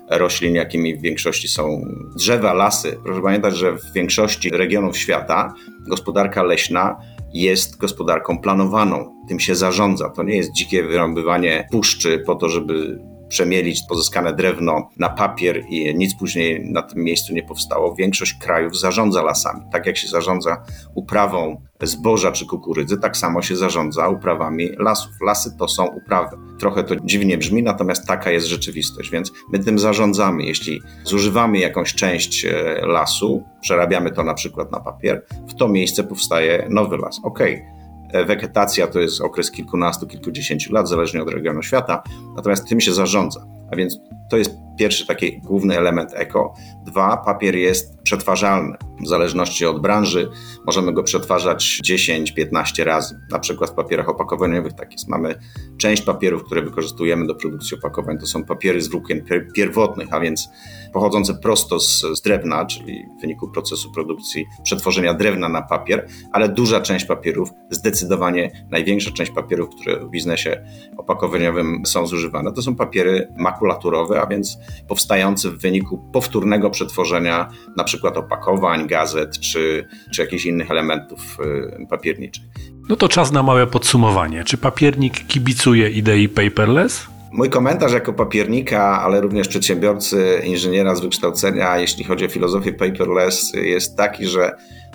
[0.09, 1.81] roślin, jakimi w większości są
[2.15, 2.97] drzewa, lasy.
[3.03, 5.53] Proszę pamiętać, że w większości regionów świata
[5.87, 6.97] gospodarka leśna
[7.33, 9.15] jest gospodarką planowaną.
[9.27, 10.09] Tym się zarządza.
[10.09, 12.99] To nie jest dzikie wyrąbywanie puszczy po to, żeby
[13.31, 17.95] przemielić pozyskane drewno na papier i nic później na tym miejscu nie powstało.
[17.95, 19.61] Większość krajów zarządza lasami.
[19.71, 20.63] Tak jak się zarządza
[20.95, 25.11] uprawą zboża czy kukurydzy, tak samo się zarządza uprawami lasów.
[25.21, 26.37] Lasy to są uprawy.
[26.59, 30.43] Trochę to dziwnie brzmi, natomiast taka jest rzeczywistość, więc my tym zarządzamy.
[30.43, 32.51] Jeśli zużywamy jakąś część e,
[32.85, 37.19] lasu, przerabiamy to na przykład na papier, w to miejsce powstaje nowy las.
[37.23, 37.55] Okej.
[37.55, 37.80] Okay
[38.13, 42.03] Wegetacja to jest okres kilkunastu, kilkudziesięciu lat, zależnie od regionu świata,
[42.35, 43.45] natomiast tym się zarządza.
[43.71, 43.99] A więc
[44.29, 46.53] to jest pierwszy taki główny element eko.
[46.85, 48.77] Dwa, papier jest przetwarzalny.
[49.03, 50.29] W zależności od branży
[50.65, 53.19] możemy go przetwarzać 10-15 razy.
[53.31, 55.07] Na przykład w papierach opakowaniowych tak jest.
[55.07, 55.35] Mamy
[55.77, 58.17] część papierów, które wykorzystujemy do produkcji opakowań.
[58.17, 59.25] To są papiery z włókien
[59.55, 60.49] pierwotnych, a więc
[60.93, 66.49] pochodzące prosto z, z drewna, czyli w wyniku procesu produkcji przetworzenia drewna na papier, ale
[66.49, 70.65] duża część papierów, zdecydowanie największa część papierów, które w biznesie
[70.97, 77.83] opakowaniowym są zużywane, to są papiery makulaturowe, a więc powstające w wyniku powtórnego przetworzenia na
[77.83, 81.37] przykład opakowań, gazet czy, czy jakichś innych elementów
[81.81, 82.43] y, papierniczych.
[82.89, 84.43] No to czas na małe podsumowanie.
[84.43, 87.07] Czy papiernik kibicuje idei paperless?
[87.31, 93.53] Mój komentarz jako papiernika, ale również przedsiębiorcy, inżyniera z wykształcenia, jeśli chodzi o filozofię paperless,
[93.53, 94.51] jest taki, że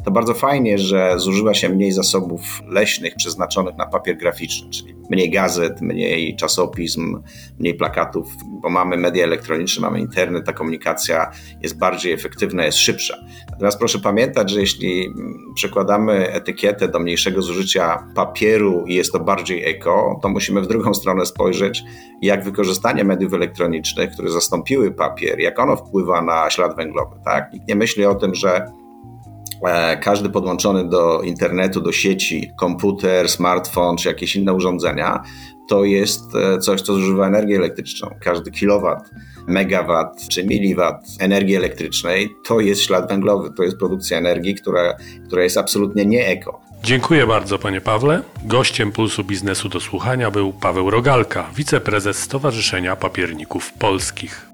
[0.06, 5.30] to bardzo fajnie, że zużywa się mniej zasobów leśnych przeznaczonych na papier graficzny, czyli mniej
[5.30, 7.22] gazet, mniej czasopism,
[7.58, 8.26] mniej plakatów,
[8.62, 11.30] bo mamy media elektroniczne, mamy internet, ta komunikacja
[11.62, 13.16] jest bardziej efektywna, jest szybsza.
[13.50, 15.12] Natomiast proszę pamiętać, że jeśli
[15.54, 20.94] przekładamy etykietę do mniejszego zużycia papieru i jest to bardziej eko, to musimy w drugą
[20.94, 21.82] stronę spojrzeć,
[22.22, 27.16] jak wykorzystanie mediów elektronicznych, które zastąpiły papier, jak ono wpływa na ślad węglowy.
[27.24, 27.52] Tak?
[27.52, 28.66] Nikt nie myśli o tym, że
[30.02, 35.22] każdy podłączony do internetu, do sieci, komputer, smartfon czy jakieś inne urządzenia,
[35.68, 38.10] to jest e, coś, co zużywa energię elektryczną.
[38.20, 39.10] Każdy kilowat,
[39.46, 44.96] megawat czy miliwat energii elektrycznej to jest ślad węglowy, to jest produkcja energii, która,
[45.26, 46.60] która jest absolutnie nie eko.
[46.82, 48.22] Dziękuję bardzo, panie Pawle.
[48.44, 54.50] Gościem Pulsu Biznesu do Słuchania był Paweł Rogalka, wiceprezes Stowarzyszenia Papierników Polskich.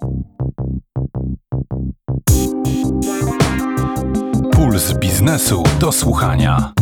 [4.73, 6.73] Puls biznesu do słuchania.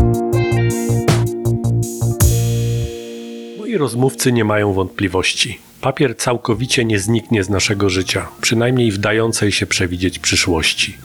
[3.58, 5.58] Moi rozmówcy nie mają wątpliwości.
[5.80, 10.98] Papier całkowicie nie zniknie z naszego życia, przynajmniej w dającej się przewidzieć przyszłości.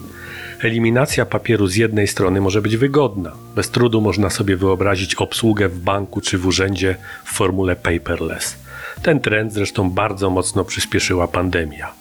[0.61, 3.31] Eliminacja papieru z jednej strony może być wygodna.
[3.55, 8.55] Bez trudu można sobie wyobrazić obsługę w banku czy w urzędzie w formule paperless.
[9.01, 11.91] Ten trend zresztą bardzo mocno przyspieszyła pandemia.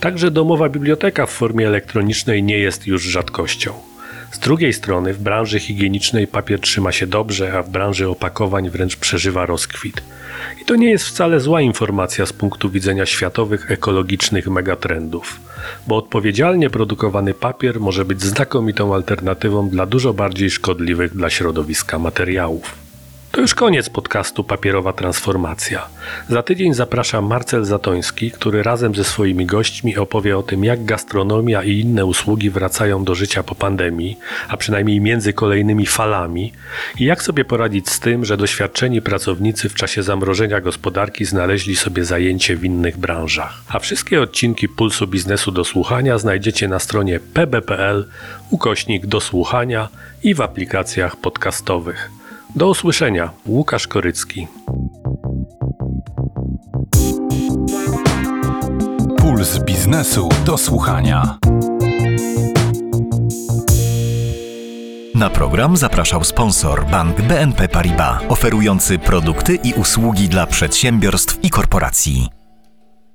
[0.00, 3.91] Także domowa biblioteka w formie elektronicznej nie jest już rzadkością.
[4.32, 8.96] Z drugiej strony w branży higienicznej papier trzyma się dobrze, a w branży opakowań wręcz
[8.96, 10.02] przeżywa rozkwit.
[10.62, 15.40] I to nie jest wcale zła informacja z punktu widzenia światowych ekologicznych megatrendów,
[15.86, 22.81] bo odpowiedzialnie produkowany papier może być znakomitą alternatywą dla dużo bardziej szkodliwych dla środowiska materiałów.
[23.32, 25.86] To już koniec podcastu Papierowa Transformacja.
[26.28, 31.62] Za tydzień zapraszam Marcel Zatoński, który razem ze swoimi gośćmi opowie o tym, jak gastronomia
[31.62, 34.18] i inne usługi wracają do życia po pandemii,
[34.48, 36.52] a przynajmniej między kolejnymi falami,
[36.98, 42.04] i jak sobie poradzić z tym, że doświadczeni pracownicy w czasie zamrożenia gospodarki znaleźli sobie
[42.04, 43.62] zajęcie w innych branżach.
[43.68, 48.08] A wszystkie odcinki Pulsu Biznesu do słuchania znajdziecie na stronie pb.pl
[48.50, 49.88] ukośnik do słuchania
[50.22, 52.21] i w aplikacjach podcastowych.
[52.56, 53.30] Do usłyszenia.
[53.46, 54.48] Łukasz Korycki.
[59.18, 61.38] Puls biznesu do słuchania.
[65.14, 72.41] Na program zapraszał sponsor bank BNP Paribas, oferujący produkty i usługi dla przedsiębiorstw i korporacji.